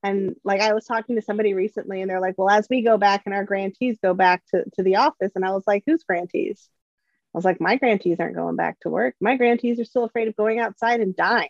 And 0.07 0.37
like 0.45 0.61
I 0.61 0.73
was 0.73 0.85
talking 0.85 1.17
to 1.17 1.23
somebody 1.23 1.55
recently 1.55 2.01
and 2.01 2.11
they're 2.11 2.21
like, 2.21 2.37
well, 2.39 2.51
as 2.51 2.67
we 2.69 2.83
go 2.83 2.99
back 2.99 3.23
and 3.27 3.35
our 3.35 3.45
grantees 3.45 3.99
go 4.03 4.15
back 4.15 4.43
to, 4.55 4.65
to 4.75 4.83
the 4.83 4.97
office. 4.97 5.33
And 5.35 5.45
I 5.45 5.51
was 5.51 5.65
like, 5.67 5.85
whose 5.87 6.05
grantees? 6.05 6.69
I 7.35 7.39
was 7.39 7.45
like, 7.45 7.61
my 7.61 7.77
grantees 7.77 8.19
aren't 8.19 8.37
going 8.37 8.57
back 8.57 8.81
to 8.81 8.89
work. 8.89 9.15
My 9.21 9.37
grantees 9.37 9.79
are 9.81 9.85
still 9.85 10.05
afraid 10.05 10.29
of 10.29 10.37
going 10.37 10.59
outside 10.59 11.01
and 11.01 11.15
dying. 11.15 11.49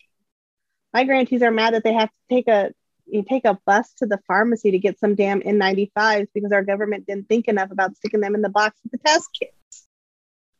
My 0.92 1.04
grantees 1.04 1.42
are 1.42 1.50
mad 1.50 1.74
that 1.74 1.84
they 1.84 1.92
have 1.92 2.10
to 2.10 2.18
take 2.30 2.48
a 2.48 2.72
you 3.08 3.22
take 3.22 3.44
a 3.44 3.56
bus 3.64 3.92
to 3.98 4.06
the 4.06 4.18
pharmacy 4.26 4.72
to 4.72 4.80
get 4.80 4.98
some 4.98 5.14
damn 5.14 5.40
N95s 5.40 6.26
because 6.34 6.50
our 6.50 6.64
government 6.64 7.06
didn't 7.06 7.28
think 7.28 7.46
enough 7.46 7.70
about 7.70 7.96
sticking 7.96 8.18
them 8.20 8.34
in 8.34 8.42
the 8.42 8.48
box 8.48 8.80
with 8.82 8.90
the 8.90 8.98
test 8.98 9.28
kits 9.38 9.56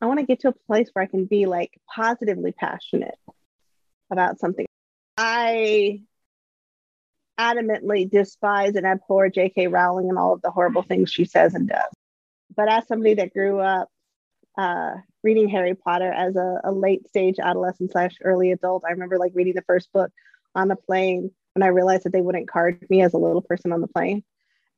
I 0.01 0.07
want 0.07 0.21
to 0.21 0.27
get 0.27 0.41
to 0.41 0.49
a 0.49 0.53
place 0.53 0.91
where 0.93 1.03
I 1.03 1.07
can 1.07 1.25
be 1.25 1.47
like 1.47 1.79
positively 1.95 2.53
passionate 2.53 3.19
about 4.11 4.39
something. 4.39 4.67
I 5.17 6.03
adamantly 7.39 8.11
despise 8.11 8.75
and 8.75 8.87
abhor 8.87 9.29
J.K. 9.29 9.69
Rowling 9.69 10.09
and 10.09 10.19
all 10.19 10.33
of 10.33 10.43
the 10.43 10.51
horrible 10.51 10.83
things 10.83 11.11
she 11.11 11.25
says 11.25 11.55
and 11.55 11.69
does. 11.69 11.93
But 12.55 12.71
as 12.71 12.87
somebody 12.87 13.15
that 13.15 13.33
grew 13.33 13.61
up 13.61 13.89
uh, 14.57 14.95
reading 15.23 15.49
Harry 15.49 15.75
Potter 15.75 16.11
as 16.11 16.37
a, 16.37 16.61
a 16.65 16.73
late 16.73 17.07
stage 17.09 17.37
adolescent 17.39 17.93
slash 17.93 18.13
early 18.23 18.53
adult, 18.53 18.85
I 18.87 18.93
remember 18.93 19.19
like 19.19 19.33
reading 19.35 19.55
the 19.55 19.63
first 19.63 19.93
book 19.93 20.11
on 20.55 20.69
the 20.69 20.77
plane 20.77 21.31
when 21.55 21.63
I 21.63 21.69
realized 21.69 22.05
that 22.05 22.13
they 22.13 22.21
wouldn't 22.21 22.49
card 22.49 22.85
me 22.89 23.03
as 23.03 23.15
a 23.15 23.19
little 23.19 23.43
person 23.43 23.73
on 23.73 23.81
the 23.81 23.89
plane. 23.89 24.25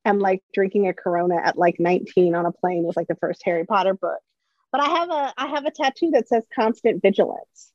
And 0.04 0.20
like 0.20 0.42
drinking 0.54 0.88
a 0.88 0.94
Corona 0.94 1.36
at 1.36 1.58
like 1.58 1.76
19 1.78 2.34
on 2.34 2.46
a 2.46 2.52
plane 2.52 2.82
was 2.82 2.96
like 2.96 3.08
the 3.08 3.16
first 3.16 3.42
Harry 3.44 3.66
Potter 3.66 3.94
book. 3.94 4.20
But 4.72 4.80
I 4.80 4.88
have 4.88 5.10
a 5.10 5.34
I 5.36 5.46
have 5.48 5.64
a 5.64 5.70
tattoo 5.70 6.10
that 6.12 6.28
says 6.28 6.44
constant 6.54 7.02
vigilance, 7.02 7.72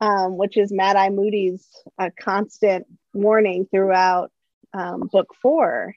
um, 0.00 0.36
which 0.36 0.56
is 0.56 0.72
Mad 0.72 0.96
Eye 0.96 1.10
Moody's 1.10 1.66
uh, 1.98 2.10
constant 2.18 2.86
warning 3.12 3.66
throughout 3.70 4.30
um, 4.72 5.08
book 5.12 5.34
four. 5.40 5.94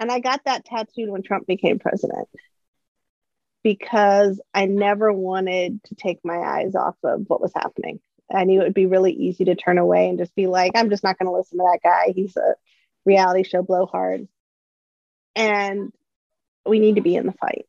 And 0.00 0.10
I 0.10 0.20
got 0.20 0.44
that 0.44 0.64
tattooed 0.64 1.08
when 1.08 1.22
Trump 1.22 1.46
became 1.46 1.78
president 1.78 2.28
because 3.62 4.40
I 4.52 4.66
never 4.66 5.12
wanted 5.12 5.82
to 5.84 5.94
take 5.94 6.18
my 6.24 6.38
eyes 6.38 6.74
off 6.74 6.96
of 7.02 7.24
what 7.28 7.40
was 7.40 7.52
happening. 7.54 8.00
I 8.32 8.44
knew 8.44 8.60
it 8.60 8.64
would 8.64 8.74
be 8.74 8.86
really 8.86 9.12
easy 9.12 9.44
to 9.46 9.54
turn 9.54 9.78
away 9.78 10.08
and 10.08 10.18
just 10.18 10.34
be 10.34 10.46
like, 10.46 10.72
I'm 10.74 10.90
just 10.90 11.04
not 11.04 11.18
going 11.18 11.26
to 11.26 11.36
listen 11.36 11.58
to 11.58 11.64
that 11.64 11.80
guy. 11.82 12.12
He's 12.14 12.36
a 12.36 12.54
reality 13.04 13.42
show 13.42 13.62
blowhard. 13.62 14.28
And 15.36 15.92
we 16.66 16.78
need 16.78 16.96
to 16.96 17.02
be 17.02 17.16
in 17.16 17.26
the 17.26 17.32
fight. 17.32 17.66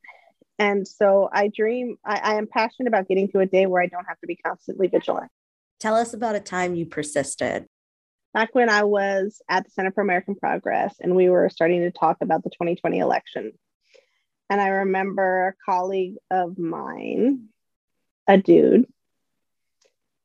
And 0.58 0.88
so 0.88 1.30
I 1.32 1.50
dream, 1.50 1.98
I, 2.06 2.18
I 2.18 2.36
am 2.36 2.48
passionate 2.48 2.88
about 2.88 3.08
getting 3.08 3.30
to 3.30 3.40
a 3.40 3.46
day 3.46 3.66
where 3.66 3.82
I 3.82 3.88
don't 3.88 4.06
have 4.06 4.20
to 4.22 4.28
be 4.28 4.38
constantly 4.38 4.88
vigilant. 4.88 5.32
Tell 5.80 5.96
us 5.96 6.14
about 6.14 6.36
a 6.36 6.40
time 6.40 6.76
you 6.76 6.86
persisted. 6.86 7.66
Back 8.36 8.54
when 8.54 8.70
I 8.70 8.84
was 8.84 9.42
at 9.50 9.66
the 9.66 9.72
Center 9.72 9.92
for 9.92 10.02
American 10.02 10.36
Progress 10.36 10.98
and 11.00 11.16
we 11.16 11.30
were 11.30 11.50
starting 11.50 11.82
to 11.82 11.92
talk 11.92 12.18
about 12.22 12.44
the 12.44 12.52
2020 12.52 13.00
election. 13.00 13.54
And 14.50 14.62
I 14.62 14.68
remember 14.68 15.48
a 15.48 15.72
colleague 15.72 16.18
of 16.30 16.60
mine, 16.60 17.48
a 18.28 18.38
dude, 18.38 18.86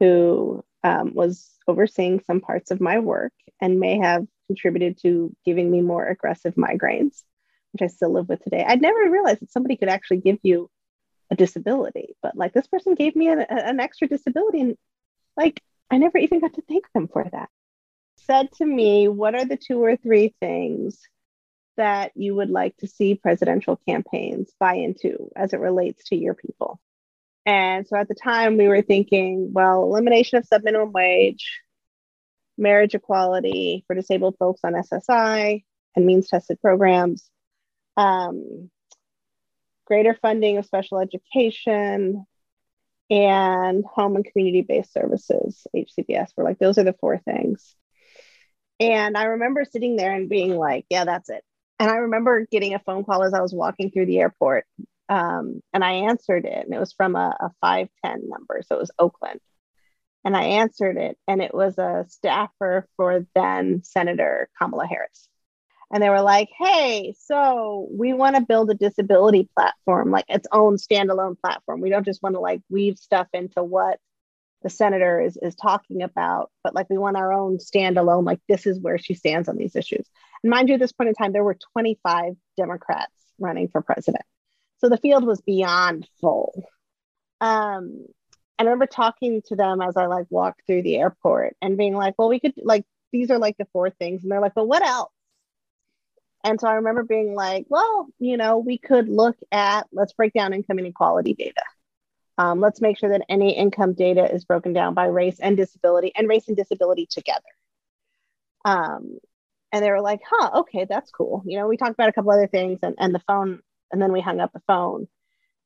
who 0.00 0.62
um, 0.84 1.14
was 1.14 1.50
overseeing 1.66 2.20
some 2.26 2.42
parts 2.42 2.70
of 2.70 2.80
my 2.80 2.98
work 2.98 3.32
and 3.60 3.80
may 3.80 3.98
have 3.98 4.26
contributed 4.48 4.98
to 5.02 5.34
giving 5.46 5.70
me 5.70 5.80
more 5.80 6.06
aggressive 6.06 6.56
migraines 6.56 7.22
which 7.72 7.82
I 7.82 7.86
still 7.86 8.12
live 8.12 8.28
with 8.28 8.42
today. 8.42 8.64
I'd 8.66 8.82
never 8.82 9.10
realized 9.10 9.42
that 9.42 9.52
somebody 9.52 9.76
could 9.76 9.88
actually 9.88 10.18
give 10.18 10.38
you 10.42 10.68
a 11.30 11.36
disability, 11.36 12.16
but 12.22 12.36
like 12.36 12.52
this 12.52 12.66
person 12.66 12.94
gave 12.94 13.14
me 13.14 13.28
an, 13.28 13.40
an 13.40 13.78
extra 13.80 14.08
disability, 14.08 14.60
and 14.60 14.76
like 15.36 15.62
I 15.90 15.98
never 15.98 16.18
even 16.18 16.40
got 16.40 16.54
to 16.54 16.62
thank 16.62 16.90
them 16.92 17.08
for 17.08 17.24
that. 17.30 17.48
Said 18.26 18.52
to 18.52 18.64
me, 18.64 19.08
What 19.08 19.34
are 19.34 19.44
the 19.44 19.56
two 19.56 19.82
or 19.82 19.96
three 19.96 20.34
things 20.40 20.98
that 21.76 22.12
you 22.14 22.34
would 22.34 22.50
like 22.50 22.76
to 22.78 22.86
see 22.86 23.14
presidential 23.14 23.80
campaigns 23.88 24.52
buy 24.58 24.74
into 24.74 25.30
as 25.36 25.52
it 25.52 25.60
relates 25.60 26.04
to 26.08 26.16
your 26.16 26.34
people? 26.34 26.80
And 27.46 27.86
so 27.88 27.96
at 27.96 28.08
the 28.08 28.14
time, 28.14 28.58
we 28.58 28.68
were 28.68 28.82
thinking, 28.82 29.52
well, 29.52 29.84
elimination 29.84 30.38
of 30.38 30.48
subminimum 30.48 30.92
wage, 30.92 31.60
marriage 32.58 32.94
equality 32.94 33.84
for 33.86 33.94
disabled 33.94 34.36
folks 34.38 34.60
on 34.62 34.74
SSI, 34.74 35.64
and 35.96 36.06
means 36.06 36.28
tested 36.28 36.60
programs, 36.60 37.28
um, 37.96 38.70
greater 39.86 40.14
funding 40.20 40.58
of 40.58 40.66
special 40.66 40.98
education, 40.98 42.26
and 43.10 43.84
home 43.84 44.14
and 44.14 44.24
community 44.24 44.60
based 44.60 44.92
services, 44.92 45.66
HCBS. 45.74 46.30
We're 46.36 46.44
like, 46.44 46.58
those 46.58 46.78
are 46.78 46.84
the 46.84 46.92
four 46.92 47.18
things. 47.18 47.74
And 48.80 49.16
I 49.16 49.24
remember 49.24 49.64
sitting 49.64 49.96
there 49.96 50.12
and 50.12 50.28
being 50.28 50.56
like, 50.56 50.86
yeah, 50.90 51.04
that's 51.04 51.28
it. 51.28 51.44
And 51.78 51.90
I 51.90 51.96
remember 51.96 52.46
getting 52.50 52.74
a 52.74 52.80
phone 52.80 53.04
call 53.04 53.22
as 53.22 53.34
I 53.34 53.40
was 53.40 53.54
walking 53.54 53.90
through 53.90 54.06
the 54.06 54.18
airport. 54.18 54.64
Um, 55.08 55.60
and 55.72 55.84
I 55.84 55.92
answered 56.08 56.44
it, 56.44 56.64
and 56.64 56.74
it 56.74 56.78
was 56.78 56.92
from 56.92 57.16
a, 57.16 57.36
a 57.40 57.50
510 57.60 58.28
number. 58.28 58.62
So 58.66 58.76
it 58.76 58.80
was 58.80 58.90
Oakland. 58.98 59.40
And 60.24 60.36
I 60.36 60.42
answered 60.42 60.96
it, 60.96 61.16
and 61.28 61.40
it 61.40 61.54
was 61.54 61.78
a 61.78 62.04
staffer 62.08 62.86
for 62.96 63.26
then 63.34 63.82
Senator 63.84 64.48
Kamala 64.58 64.86
Harris 64.86 65.28
and 65.92 66.02
they 66.02 66.08
were 66.08 66.22
like, 66.22 66.48
hey, 66.56 67.14
so 67.18 67.88
we 67.90 68.12
want 68.12 68.36
to 68.36 68.42
build 68.42 68.70
a 68.70 68.74
disability 68.74 69.48
platform, 69.56 70.10
like 70.10 70.26
its 70.28 70.46
own 70.52 70.76
standalone 70.76 71.36
platform. 71.40 71.80
We 71.80 71.90
don't 71.90 72.04
just 72.04 72.22
want 72.22 72.36
to 72.36 72.40
like 72.40 72.60
weave 72.70 72.96
stuff 72.96 73.26
into 73.32 73.62
what 73.62 73.98
the 74.62 74.70
senator 74.70 75.20
is, 75.20 75.38
is 75.40 75.54
talking 75.54 76.02
about, 76.02 76.50
but 76.62 76.74
like 76.74 76.90
we 76.90 76.98
want 76.98 77.16
our 77.16 77.32
own 77.32 77.58
standalone, 77.58 78.24
like 78.24 78.40
this 78.48 78.66
is 78.66 78.78
where 78.78 78.98
she 78.98 79.14
stands 79.14 79.48
on 79.48 79.56
these 79.56 79.74
issues. 79.74 80.06
And 80.42 80.50
mind 80.50 80.68
you, 80.68 80.74
at 80.74 80.80
this 80.80 80.92
point 80.92 81.08
in 81.08 81.14
time, 81.14 81.32
there 81.32 81.44
were 81.44 81.56
25 81.72 82.34
Democrats 82.56 83.12
running 83.38 83.68
for 83.68 83.80
president. 83.80 84.24
So 84.78 84.88
the 84.88 84.98
field 84.98 85.24
was 85.24 85.40
beyond 85.40 86.08
full. 86.20 86.64
Um, 87.40 88.06
I 88.58 88.64
remember 88.64 88.86
talking 88.86 89.42
to 89.46 89.56
them 89.56 89.80
as 89.80 89.96
I 89.96 90.06
like 90.06 90.26
walked 90.28 90.66
through 90.66 90.82
the 90.82 90.96
airport 90.96 91.56
and 91.62 91.78
being 91.78 91.94
like, 91.94 92.14
well, 92.18 92.28
we 92.28 92.40
could 92.40 92.52
like, 92.62 92.84
these 93.12 93.30
are 93.30 93.38
like 93.38 93.56
the 93.56 93.66
four 93.72 93.90
things. 93.90 94.22
And 94.22 94.30
they're 94.30 94.40
like, 94.40 94.54
well, 94.54 94.66
what 94.66 94.84
else? 94.84 95.12
And 96.44 96.60
so 96.60 96.68
I 96.68 96.74
remember 96.74 97.02
being 97.02 97.34
like, 97.34 97.66
well, 97.68 98.08
you 98.18 98.36
know, 98.36 98.58
we 98.58 98.78
could 98.78 99.08
look 99.08 99.36
at, 99.52 99.86
let's 99.92 100.12
break 100.12 100.32
down 100.32 100.52
income 100.52 100.78
inequality 100.78 101.34
data. 101.34 101.62
Um, 102.40 102.58
let's 102.58 102.80
make 102.80 102.96
sure 102.96 103.10
that 103.10 103.26
any 103.28 103.54
income 103.54 103.92
data 103.92 104.32
is 104.34 104.46
broken 104.46 104.72
down 104.72 104.94
by 104.94 105.04
race 105.04 105.38
and 105.40 105.58
disability 105.58 106.10
and 106.16 106.26
race 106.26 106.48
and 106.48 106.56
disability 106.56 107.06
together. 107.10 107.42
Um, 108.64 109.18
and 109.72 109.84
they 109.84 109.90
were 109.90 110.00
like, 110.00 110.20
huh, 110.26 110.60
okay, 110.60 110.86
that's 110.88 111.10
cool. 111.10 111.42
You 111.44 111.58
know, 111.58 111.68
we 111.68 111.76
talked 111.76 111.92
about 111.92 112.08
a 112.08 112.12
couple 112.14 112.30
other 112.30 112.46
things 112.46 112.78
and, 112.82 112.94
and 112.98 113.14
the 113.14 113.22
phone, 113.28 113.60
and 113.92 114.00
then 114.00 114.10
we 114.10 114.22
hung 114.22 114.40
up 114.40 114.54
the 114.54 114.62
phone. 114.66 115.06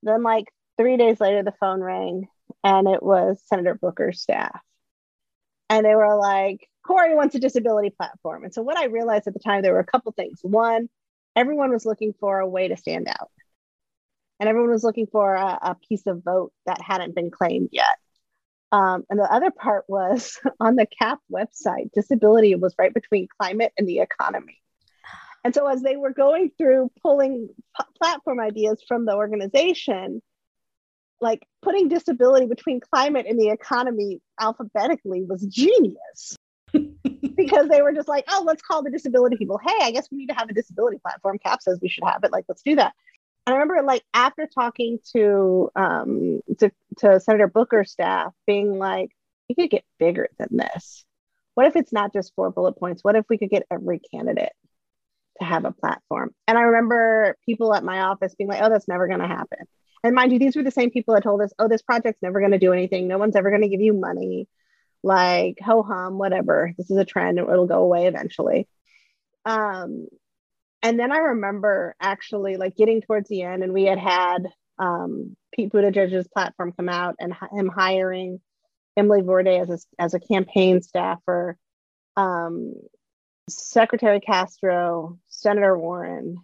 Then, 0.03 0.25
like 0.25 0.47
three 0.77 0.97
days 0.97 1.21
later, 1.21 1.45
the 1.45 1.55
phone 1.61 1.81
rang 1.81 2.27
and 2.65 2.89
it 2.89 3.05
was 3.05 3.41
Senator 3.47 3.77
Booker's 3.77 4.21
staff. 4.21 4.61
And 5.71 5.87
they 5.87 5.95
were 5.95 6.17
like, 6.17 6.69
Cory 6.85 7.15
wants 7.15 7.37
a 7.37 7.39
disability 7.39 7.91
platform. 7.91 8.43
And 8.43 8.53
so, 8.53 8.63
what 8.63 8.77
I 8.77 8.87
realized 8.87 9.29
at 9.29 9.35
the 9.35 9.39
time, 9.39 9.63
there 9.63 9.75
were 9.75 9.79
a 9.79 9.87
couple 9.87 10.11
things. 10.11 10.41
One, 10.43 10.89
everyone 11.37 11.71
was 11.71 11.87
looking 11.87 12.15
for 12.19 12.41
a 12.41 12.49
way 12.49 12.67
to 12.67 12.77
stand 12.77 13.07
out, 13.07 13.31
and 14.45 14.51
everyone 14.51 14.73
was 14.73 14.85
looking 14.85 15.07
for 15.07 15.35
a, 15.35 15.59
a 15.63 15.77
piece 15.89 16.07
of 16.07 16.23
vote 16.23 16.53
that 16.67 16.79
hadn't 16.83 17.15
been 17.15 17.31
claimed 17.31 17.71
yet. 17.73 17.97
Um, 18.73 19.03
and 19.09 19.19
the 19.19 19.33
other 19.33 19.51
part 19.51 19.87
was 19.89 20.39
on 20.61 20.77
the 20.77 20.85
CAP 20.85 21.19
website, 21.33 21.91
disability 21.95 22.55
was 22.55 22.75
right 22.79 22.93
between 22.93 23.27
climate 23.41 23.73
and 23.79 23.89
the 23.89 24.01
economy. 24.01 24.61
And 25.45 25.55
so, 25.55 25.67
as 25.67 25.81
they 25.81 25.97
were 25.97 26.13
going 26.13 26.51
through 26.59 26.91
pulling 27.01 27.49
p- 27.49 27.85
platform 27.99 28.39
ideas 28.39 28.85
from 28.87 29.07
the 29.07 29.15
organization, 29.15 30.21
like 31.23 31.43
putting 31.63 31.89
disability 31.89 32.45
between 32.45 32.81
climate 32.81 33.25
and 33.27 33.41
the 33.41 33.49
economy 33.49 34.21
alphabetically 34.39 35.25
was 35.25 35.43
genius 35.47 36.37
because 37.37 37.69
they 37.71 37.81
were 37.81 37.95
just 37.95 38.09
like, 38.09 38.27
oh, 38.29 38.43
let's 38.47 38.61
call 38.61 38.83
the 38.83 38.91
disability 38.91 39.37
people. 39.39 39.59
Hey, 39.67 39.79
I 39.81 39.91
guess 39.91 40.07
we 40.13 40.19
need 40.19 40.29
to 40.29 40.35
have 40.35 40.51
a 40.51 40.55
disability 40.55 40.99
platform. 40.99 41.39
CAP 41.39 41.63
says 41.63 41.79
we 41.81 41.89
should 41.89 42.05
have 42.05 42.25
it. 42.25 42.33
Like, 42.33 42.45
let's 42.47 42.63
do 42.63 42.77
that. 42.77 42.93
I 43.47 43.53
remember, 43.53 43.83
like, 43.83 44.03
after 44.15 44.47
talking 44.47 44.99
to 45.15 45.71
um, 45.77 46.41
to, 46.59 46.71
to 46.99 47.21
Senator 47.21 47.47
Booker's 47.47 47.91
staff, 47.91 48.33
being 48.47 48.79
like, 48.79 49.11
we 49.49 49.55
could 49.55 49.71
get 49.71 49.85
bigger 49.99 50.29
than 50.39 50.49
this. 50.53 51.05
What 51.55 51.67
if 51.67 51.77
it's 51.77 51.93
not 51.93 52.13
just 52.13 52.35
four 52.35 52.51
bullet 52.51 52.79
points? 52.79 53.05
What 53.05 53.17
if 53.17 53.27
we 53.29 53.39
could 53.39 53.51
get 53.51 53.67
every 53.71 54.01
candidate 54.01 54.53
to 55.39 55.45
have 55.45 55.65
a 55.65 55.73
platform? 55.73 56.35
And 56.49 56.57
I 56.57 56.63
remember 56.63 57.37
people 57.45 57.75
at 57.75 57.85
my 57.85 58.01
office 58.01 58.35
being 58.35 58.49
like, 58.49 58.63
oh, 58.63 58.71
that's 58.71 58.89
never 58.89 59.07
going 59.07 59.21
to 59.21 59.29
happen. 59.29 59.67
And 60.03 60.15
mind 60.15 60.33
you, 60.33 60.39
these 60.39 60.57
were 60.57 60.63
the 60.63 60.71
same 60.71 60.91
people 60.91 61.15
that 61.15 61.23
told 61.23 61.41
us, 61.41 61.53
oh, 61.59 61.69
this 61.69 61.83
project's 61.83 62.23
never 62.23 62.41
going 62.41 62.53
to 62.53 62.59
do 62.59 62.73
anything. 62.73 63.07
No 63.07 63.19
one's 63.19 63.37
ever 63.37 63.51
going 63.51 63.63
to 63.63 63.69
give 63.69 63.81
you 63.81 63.95
money. 63.95 64.49
Like, 65.03 65.59
ho 65.63 65.83
hum, 65.83 66.19
whatever. 66.19 66.73
This 66.77 66.91
is 66.91 66.97
a 66.97 67.05
trend. 67.05 67.39
And 67.39 67.49
it'll 67.49 67.67
go 67.67 67.83
away 67.83 68.07
eventually. 68.07 68.69
Um, 69.45 70.09
and 70.85 71.01
then 71.01 71.11
I 71.11 71.19
remember 71.19 71.97
actually 71.99 72.57
like 72.57 72.77
getting 72.77 73.01
towards 73.01 73.31
the 73.31 73.43
end, 73.43 73.65
and 73.65 73.73
we 73.73 73.85
had 73.85 73.99
had 73.99 74.47
um, 74.79 75.35
Pete 75.55 75.73
Buttigieg's 75.73 76.29
platform 76.29 76.73
come 76.77 76.91
out 76.91 77.17
and 77.19 77.35
him 77.53 77.69
hiring 77.69 78.39
Emily 78.95 79.23
Voorde 79.23 79.63
as 79.63 79.71
a, 79.71 79.79
as 80.03 80.13
a 80.13 80.21
campaign 80.21 80.83
staffer, 80.83 81.57
um, 82.19 82.75
Secretary 83.49 84.21
Castro, 84.21 85.19
Senator 85.29 85.77
Warren, 85.77 86.37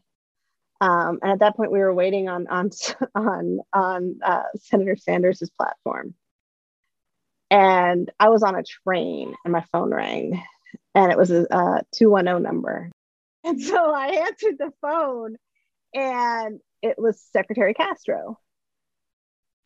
um, 0.81 1.19
and 1.21 1.33
at 1.33 1.41
that 1.41 1.55
point 1.55 1.71
we 1.71 1.81
were 1.81 1.95
waiting 1.95 2.31
on 2.31 2.47
on 2.47 2.71
on 3.15 3.61
on 3.75 4.21
uh, 4.25 4.45
Senator 4.57 4.97
Sanders's 4.97 5.51
platform. 5.51 6.15
And 7.51 8.11
I 8.19 8.31
was 8.31 8.43
on 8.43 8.55
a 8.55 8.63
train, 8.63 9.35
and 9.45 9.53
my 9.53 9.65
phone 9.71 9.93
rang, 9.93 10.43
and 10.95 11.13
it 11.13 11.19
was 11.19 11.31
a 11.31 11.83
two 11.93 12.09
one 12.09 12.25
zero 12.25 12.39
number, 12.39 12.91
and 13.45 13.61
so 13.61 13.93
I 13.93 14.27
answered 14.29 14.57
the 14.59 14.73
phone 14.81 15.37
and 15.95 16.61
it 16.83 16.99
was 16.99 17.23
Secretary 17.33 17.75
Castro. 17.75 18.39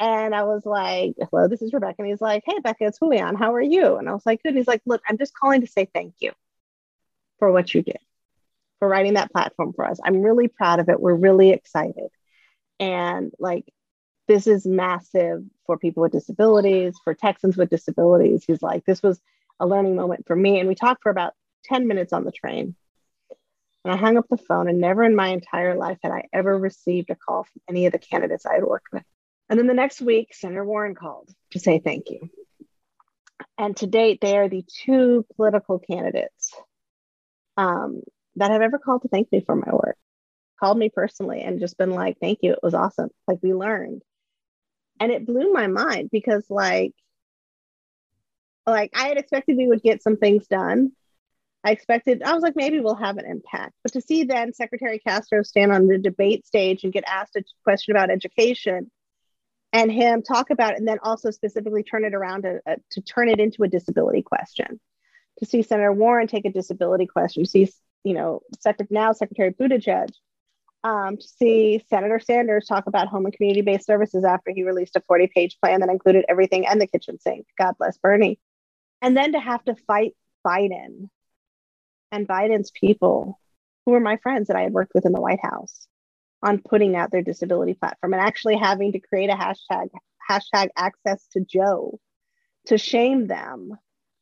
And 0.00 0.34
I 0.34 0.42
was 0.42 0.66
like, 0.66 1.14
hello, 1.30 1.46
this 1.46 1.62
is 1.62 1.72
Rebecca. 1.72 1.96
And 2.00 2.08
he's 2.08 2.20
like, 2.20 2.42
hey, 2.46 2.58
Becca, 2.58 2.84
it's 2.84 2.98
Julian. 2.98 3.36
How 3.36 3.54
are 3.54 3.62
you? 3.62 3.96
And 3.96 4.08
I 4.08 4.12
was 4.12 4.26
like, 4.26 4.42
good. 4.42 4.56
He's 4.56 4.66
like, 4.66 4.82
look, 4.86 5.02
I'm 5.08 5.18
just 5.18 5.34
calling 5.38 5.60
to 5.60 5.66
say 5.66 5.88
thank 5.94 6.14
you 6.18 6.32
for 7.38 7.52
what 7.52 7.72
you 7.72 7.82
did, 7.82 7.98
for 8.80 8.88
writing 8.88 9.14
that 9.14 9.30
platform 9.30 9.72
for 9.72 9.86
us. 9.86 10.00
I'm 10.04 10.20
really 10.20 10.48
proud 10.48 10.80
of 10.80 10.88
it. 10.88 11.00
We're 11.00 11.14
really 11.14 11.50
excited. 11.50 12.08
And 12.80 13.32
like, 13.38 13.72
this 14.26 14.46
is 14.46 14.66
massive 14.66 15.44
for 15.66 15.78
people 15.78 16.02
with 16.02 16.12
disabilities, 16.12 16.96
for 17.04 17.14
Texans 17.14 17.56
with 17.56 17.70
disabilities. 17.70 18.44
He's 18.46 18.62
like, 18.62 18.84
this 18.84 19.02
was 19.02 19.20
a 19.60 19.66
learning 19.66 19.94
moment 19.94 20.26
for 20.26 20.34
me. 20.34 20.58
And 20.58 20.68
we 20.68 20.74
talked 20.74 21.02
for 21.02 21.10
about 21.10 21.34
10 21.64 21.86
minutes 21.86 22.12
on 22.12 22.24
the 22.24 22.32
train. 22.32 22.74
And 23.84 23.92
I 23.92 23.96
hung 23.96 24.16
up 24.16 24.26
the 24.30 24.38
phone, 24.38 24.68
and 24.68 24.80
never 24.80 25.02
in 25.02 25.14
my 25.14 25.28
entire 25.28 25.76
life 25.76 25.98
had 26.02 26.10
I 26.10 26.24
ever 26.32 26.56
received 26.56 27.10
a 27.10 27.16
call 27.16 27.44
from 27.44 27.60
any 27.68 27.86
of 27.86 27.92
the 27.92 27.98
candidates 27.98 28.46
I 28.46 28.54
had 28.54 28.64
worked 28.64 28.88
with. 28.92 29.02
And 29.48 29.58
then 29.58 29.66
the 29.66 29.74
next 29.74 30.00
week, 30.00 30.28
Senator 30.32 30.64
Warren 30.64 30.94
called 30.94 31.28
to 31.50 31.60
say 31.60 31.78
thank 31.78 32.08
you. 32.08 32.30
And 33.58 33.76
to 33.78 33.86
date, 33.86 34.20
they 34.20 34.38
are 34.38 34.48
the 34.48 34.64
two 34.84 35.26
political 35.36 35.78
candidates 35.78 36.54
um, 37.56 38.02
that 38.36 38.50
have 38.50 38.62
ever 38.62 38.78
called 38.78 39.02
to 39.02 39.08
thank 39.08 39.30
me 39.30 39.42
for 39.44 39.54
my 39.54 39.70
work, 39.70 39.96
called 40.58 40.78
me 40.78 40.88
personally 40.88 41.42
and 41.42 41.60
just 41.60 41.76
been 41.76 41.90
like, 41.90 42.18
thank 42.20 42.38
you. 42.42 42.52
It 42.52 42.60
was 42.62 42.74
awesome. 42.74 43.10
Like 43.28 43.38
we 43.42 43.52
learned. 43.52 44.02
And 44.98 45.12
it 45.12 45.26
blew 45.26 45.52
my 45.52 45.66
mind 45.66 46.08
because 46.10 46.44
like, 46.48 46.94
like 48.66 48.92
I 48.94 49.08
had 49.08 49.18
expected 49.18 49.56
we 49.56 49.66
would 49.66 49.82
get 49.82 50.02
some 50.02 50.16
things 50.16 50.46
done 50.46 50.92
I 51.64 51.70
expected, 51.70 52.22
I 52.22 52.34
was 52.34 52.42
like, 52.42 52.56
maybe 52.56 52.80
we'll 52.80 52.94
have 52.94 53.16
an 53.16 53.24
impact. 53.24 53.72
But 53.82 53.94
to 53.94 54.02
see 54.02 54.24
then 54.24 54.52
Secretary 54.52 54.98
Castro 54.98 55.42
stand 55.42 55.72
on 55.72 55.86
the 55.86 55.96
debate 55.96 56.46
stage 56.46 56.84
and 56.84 56.92
get 56.92 57.04
asked 57.06 57.36
a 57.36 57.42
question 57.64 57.96
about 57.96 58.10
education 58.10 58.90
and 59.72 59.90
him 59.90 60.22
talk 60.22 60.50
about 60.50 60.72
it, 60.72 60.78
and 60.78 60.86
then 60.86 60.98
also 61.02 61.30
specifically 61.30 61.82
turn 61.82 62.04
it 62.04 62.14
around 62.14 62.42
to, 62.42 62.60
uh, 62.66 62.76
to 62.92 63.00
turn 63.00 63.28
it 63.28 63.40
into 63.40 63.64
a 63.64 63.68
disability 63.68 64.22
question. 64.22 64.78
To 65.40 65.46
see 65.46 65.62
Senator 65.62 65.92
Warren 65.92 66.28
take 66.28 66.44
a 66.44 66.52
disability 66.52 67.06
question, 67.06 67.42
to 67.42 67.50
see, 67.50 67.68
you 68.04 68.12
know, 68.12 68.42
Secretary, 68.60 68.88
now 68.90 69.12
Secretary 69.12 69.52
Buttigieg, 69.52 70.10
um, 70.84 71.16
to 71.16 71.26
see 71.26 71.82
Senator 71.88 72.20
Sanders 72.20 72.66
talk 72.66 72.86
about 72.86 73.08
home 73.08 73.24
and 73.24 73.34
community 73.34 73.62
based 73.62 73.86
services 73.86 74.22
after 74.22 74.52
he 74.52 74.62
released 74.62 74.96
a 74.96 75.00
40 75.08 75.28
page 75.34 75.56
plan 75.60 75.80
that 75.80 75.88
included 75.88 76.26
everything 76.28 76.66
and 76.66 76.80
the 76.80 76.86
kitchen 76.86 77.18
sink. 77.18 77.46
God 77.58 77.74
bless 77.78 77.96
Bernie. 77.96 78.38
And 79.00 79.16
then 79.16 79.32
to 79.32 79.40
have 79.40 79.64
to 79.64 79.74
fight 79.86 80.12
Biden 80.46 81.08
and 82.14 82.28
Biden's 82.28 82.70
people, 82.70 83.38
who 83.84 83.92
were 83.92 84.00
my 84.00 84.16
friends 84.18 84.48
that 84.48 84.56
I 84.56 84.62
had 84.62 84.72
worked 84.72 84.92
with 84.94 85.06
in 85.06 85.12
the 85.12 85.20
White 85.20 85.40
House, 85.42 85.86
on 86.42 86.58
putting 86.58 86.94
out 86.94 87.10
their 87.10 87.22
disability 87.22 87.74
platform 87.74 88.12
and 88.12 88.22
actually 88.22 88.56
having 88.56 88.92
to 88.92 89.00
create 89.00 89.30
a 89.30 89.34
hashtag 89.34 89.88
hashtag 90.30 90.68
access 90.76 91.26
to 91.32 91.40
Joe 91.40 91.98
to 92.66 92.78
shame 92.78 93.26
them 93.26 93.76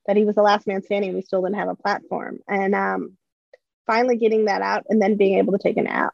that 0.06 0.16
he 0.16 0.24
was 0.24 0.34
the 0.34 0.42
last 0.42 0.66
man 0.66 0.82
standing 0.82 1.10
and 1.10 1.16
we 1.16 1.22
still 1.22 1.42
didn't 1.42 1.58
have 1.58 1.68
a 1.68 1.76
platform. 1.76 2.40
And 2.48 2.74
um, 2.74 3.16
finally 3.86 4.16
getting 4.16 4.46
that 4.46 4.62
out 4.62 4.84
and 4.88 5.00
then 5.00 5.16
being 5.16 5.38
able 5.38 5.52
to 5.52 5.62
take 5.62 5.76
a 5.76 5.82
nap 5.82 6.12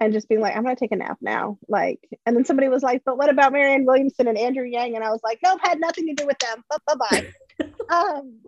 and 0.00 0.12
just 0.12 0.28
being 0.28 0.40
like, 0.40 0.56
I'm 0.56 0.62
gonna 0.62 0.76
take 0.76 0.92
a 0.92 0.96
nap 0.96 1.18
now. 1.20 1.58
Like, 1.68 2.00
and 2.24 2.36
then 2.36 2.44
somebody 2.44 2.68
was 2.68 2.82
like, 2.82 3.02
but 3.04 3.18
what 3.18 3.30
about 3.30 3.52
Marianne 3.52 3.84
Williamson 3.84 4.28
and 4.28 4.38
Andrew 4.38 4.64
Yang? 4.64 4.96
And 4.96 5.04
I 5.04 5.10
was 5.10 5.20
like, 5.22 5.38
nope, 5.42 5.60
had 5.62 5.80
nothing 5.80 6.06
to 6.06 6.14
do 6.14 6.26
with 6.26 6.38
them. 6.38 6.64
Bye 6.86 6.94
bye. 7.10 7.32
um, 8.22 8.40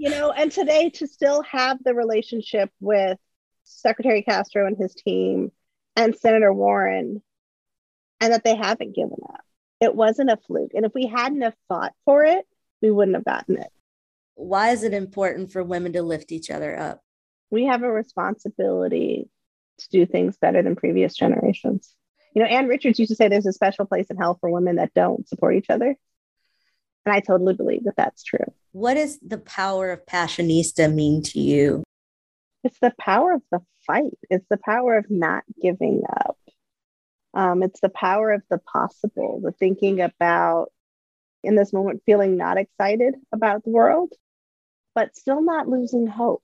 you 0.00 0.08
know, 0.08 0.32
and 0.32 0.50
today 0.50 0.88
to 0.88 1.06
still 1.06 1.42
have 1.42 1.76
the 1.84 1.94
relationship 1.94 2.70
with 2.80 3.18
Secretary 3.64 4.22
Castro 4.22 4.66
and 4.66 4.74
his 4.78 4.94
team 4.94 5.52
and 5.94 6.16
Senator 6.16 6.54
Warren, 6.54 7.22
and 8.18 8.32
that 8.32 8.42
they 8.42 8.56
haven't 8.56 8.96
given 8.96 9.18
up. 9.28 9.44
It 9.78 9.94
wasn't 9.94 10.30
a 10.30 10.38
fluke. 10.38 10.70
And 10.72 10.86
if 10.86 10.92
we 10.94 11.06
hadn't 11.06 11.42
have 11.42 11.52
fought 11.68 11.92
for 12.06 12.24
it, 12.24 12.46
we 12.80 12.90
wouldn't 12.90 13.14
have 13.14 13.26
gotten 13.26 13.58
it. 13.58 13.68
Why 14.36 14.70
is 14.70 14.84
it 14.84 14.94
important 14.94 15.52
for 15.52 15.62
women 15.62 15.92
to 15.92 16.02
lift 16.02 16.32
each 16.32 16.50
other 16.50 16.78
up? 16.78 17.02
We 17.50 17.66
have 17.66 17.82
a 17.82 17.92
responsibility 17.92 19.28
to 19.80 19.88
do 19.90 20.06
things 20.06 20.38
better 20.38 20.62
than 20.62 20.76
previous 20.76 21.14
generations. 21.14 21.94
You 22.34 22.42
know, 22.42 22.48
Ann 22.48 22.68
Richards 22.68 22.98
used 22.98 23.10
to 23.10 23.16
say 23.16 23.28
there's 23.28 23.44
a 23.44 23.52
special 23.52 23.84
place 23.84 24.06
in 24.08 24.16
hell 24.16 24.38
for 24.40 24.48
women 24.48 24.76
that 24.76 24.94
don't 24.94 25.28
support 25.28 25.56
each 25.56 25.68
other. 25.68 25.94
And 27.06 27.14
I 27.14 27.20
totally 27.20 27.54
believe 27.54 27.84
that 27.84 27.96
that's 27.96 28.22
true. 28.22 28.44
What 28.72 28.94
does 28.94 29.18
the 29.20 29.38
power 29.38 29.90
of 29.90 30.04
Passionista 30.06 30.92
mean 30.92 31.22
to 31.24 31.40
you? 31.40 31.82
It's 32.62 32.78
the 32.80 32.92
power 32.98 33.32
of 33.32 33.42
the 33.50 33.60
fight, 33.86 34.12
it's 34.28 34.46
the 34.50 34.58
power 34.58 34.96
of 34.96 35.06
not 35.10 35.44
giving 35.60 36.02
up. 36.08 36.36
Um, 37.32 37.62
it's 37.62 37.80
the 37.80 37.88
power 37.88 38.32
of 38.32 38.42
the 38.50 38.58
possible, 38.58 39.40
the 39.42 39.52
thinking 39.52 40.00
about 40.00 40.72
in 41.42 41.54
this 41.54 41.72
moment 41.72 42.02
feeling 42.04 42.36
not 42.36 42.58
excited 42.58 43.14
about 43.32 43.64
the 43.64 43.70
world, 43.70 44.12
but 44.94 45.16
still 45.16 45.40
not 45.40 45.68
losing 45.68 46.06
hope. 46.06 46.42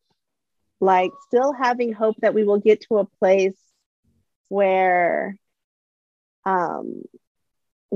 Like, 0.80 1.10
still 1.26 1.52
having 1.52 1.92
hope 1.92 2.16
that 2.20 2.34
we 2.34 2.44
will 2.44 2.60
get 2.60 2.82
to 2.82 2.98
a 2.98 3.04
place 3.04 3.58
where 4.48 5.36
um, 6.44 7.02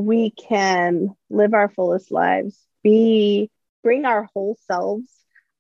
we 0.06 0.30
can 0.30 1.14
live 1.28 1.54
our 1.54 1.68
fullest 1.68 2.10
lives, 2.10 2.58
be 2.82 3.50
bring 3.82 4.04
our 4.04 4.28
whole 4.34 4.58
selves 4.66 5.10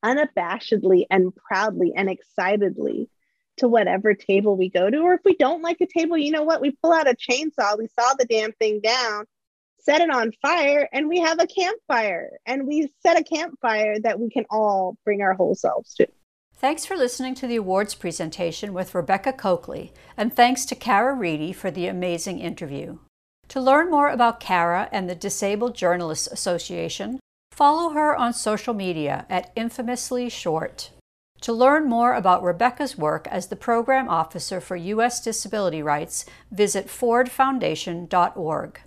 unabashedly 0.04 1.06
and 1.10 1.34
proudly 1.34 1.92
and 1.94 2.08
excitedly 2.08 3.08
to 3.58 3.68
whatever 3.68 4.14
table 4.14 4.56
we 4.56 4.70
go 4.70 4.90
to. 4.90 4.98
Or 4.98 5.14
if 5.14 5.20
we 5.24 5.36
don't 5.36 5.62
like 5.62 5.80
a 5.80 5.86
table, 5.86 6.16
you 6.16 6.30
know 6.30 6.42
what? 6.42 6.60
We 6.60 6.70
pull 6.82 6.92
out 6.92 7.08
a 7.08 7.14
chainsaw, 7.14 7.78
we 7.78 7.88
saw 7.88 8.14
the 8.14 8.24
damn 8.24 8.52
thing 8.52 8.80
down, 8.80 9.26
set 9.80 10.00
it 10.00 10.10
on 10.10 10.32
fire, 10.42 10.88
and 10.92 11.08
we 11.08 11.20
have 11.20 11.38
a 11.40 11.46
campfire. 11.46 12.30
And 12.46 12.66
we 12.66 12.90
set 13.02 13.18
a 13.18 13.24
campfire 13.24 14.00
that 14.00 14.18
we 14.18 14.30
can 14.30 14.46
all 14.50 14.96
bring 15.04 15.22
our 15.22 15.34
whole 15.34 15.54
selves 15.54 15.94
to. 15.94 16.06
Thanks 16.54 16.84
for 16.84 16.96
listening 16.96 17.34
to 17.36 17.46
the 17.46 17.56
awards 17.56 17.94
presentation 17.94 18.74
with 18.74 18.94
Rebecca 18.94 19.32
Cokley, 19.32 19.94
and 20.16 20.32
thanks 20.32 20.66
to 20.66 20.74
Cara 20.74 21.14
Reedy 21.14 21.54
for 21.54 21.70
the 21.70 21.86
amazing 21.86 22.38
interview. 22.38 22.98
To 23.50 23.60
learn 23.60 23.90
more 23.90 24.08
about 24.08 24.38
Cara 24.38 24.88
and 24.92 25.10
the 25.10 25.16
Disabled 25.16 25.74
Journalists 25.74 26.28
Association, 26.28 27.18
follow 27.50 27.90
her 27.90 28.14
on 28.14 28.32
social 28.32 28.72
media 28.74 29.26
at 29.28 29.50
Infamously 29.56 30.28
Short. 30.28 30.92
To 31.40 31.52
learn 31.52 31.88
more 31.88 32.14
about 32.14 32.44
Rebecca's 32.44 32.96
work 32.96 33.26
as 33.26 33.48
the 33.48 33.56
Program 33.56 34.08
Officer 34.08 34.60
for 34.60 34.76
U.S. 34.76 35.20
Disability 35.20 35.82
Rights, 35.82 36.26
visit 36.52 36.86
fordfoundation.org. 36.86 38.80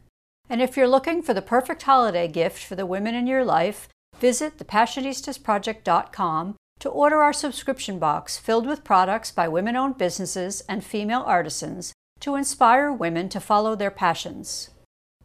And 0.49 0.61
if 0.61 0.77
you're 0.77 0.87
looking 0.87 1.21
for 1.21 1.33
the 1.33 1.41
perfect 1.41 1.83
holiday 1.83 2.29
gift 2.29 2.63
for 2.63 2.75
the 2.75 2.85
women 2.85 3.15
in 3.15 3.27
your 3.27 3.43
life, 3.43 3.89
visit 4.17 4.59
thepassionistasproject.com 4.59 6.55
to 6.79 6.89
order 6.89 7.21
our 7.21 7.33
subscription 7.33 7.99
box 7.99 8.37
filled 8.37 8.65
with 8.65 8.85
products 8.85 9.29
by 9.29 9.49
women 9.49 9.75
owned 9.75 9.97
businesses 9.97 10.61
and 10.69 10.85
female 10.85 11.23
artisans 11.25 11.91
to 12.23 12.35
inspire 12.35 12.89
women 12.89 13.27
to 13.27 13.37
follow 13.41 13.75
their 13.75 13.91
passions. 13.91 14.69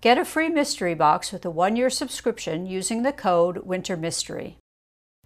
Get 0.00 0.18
a 0.18 0.24
free 0.24 0.48
mystery 0.48 0.94
box 0.94 1.30
with 1.30 1.44
a 1.44 1.50
one 1.50 1.76
year 1.76 1.90
subscription 1.90 2.66
using 2.66 3.04
the 3.04 3.12
code 3.12 3.58
Winter 3.58 3.96
Mystery. 3.96 4.58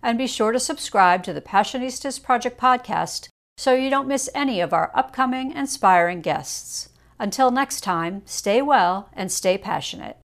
And 0.03 0.18
be 0.18 0.27
sure 0.27 0.53
to 0.53 0.61
subscribe 0.61 1.23
to 1.23 1.33
the 1.33 1.41
Passionistas 1.41 2.23
Project 2.23 2.61
podcast 2.61 3.29
so 3.57 3.73
you 3.73 3.89
don't 3.89 4.07
miss 4.07 4.29
any 4.35 4.61
of 4.61 4.75
our 4.75 4.91
upcoming 4.95 5.53
inspiring 5.53 6.20
guests. 6.20 6.91
Until 7.18 7.51
next 7.51 7.81
time, 7.81 8.20
stay 8.27 8.61
well 8.61 9.09
and 9.14 9.33
stay 9.33 9.57
passionate. 9.57 10.18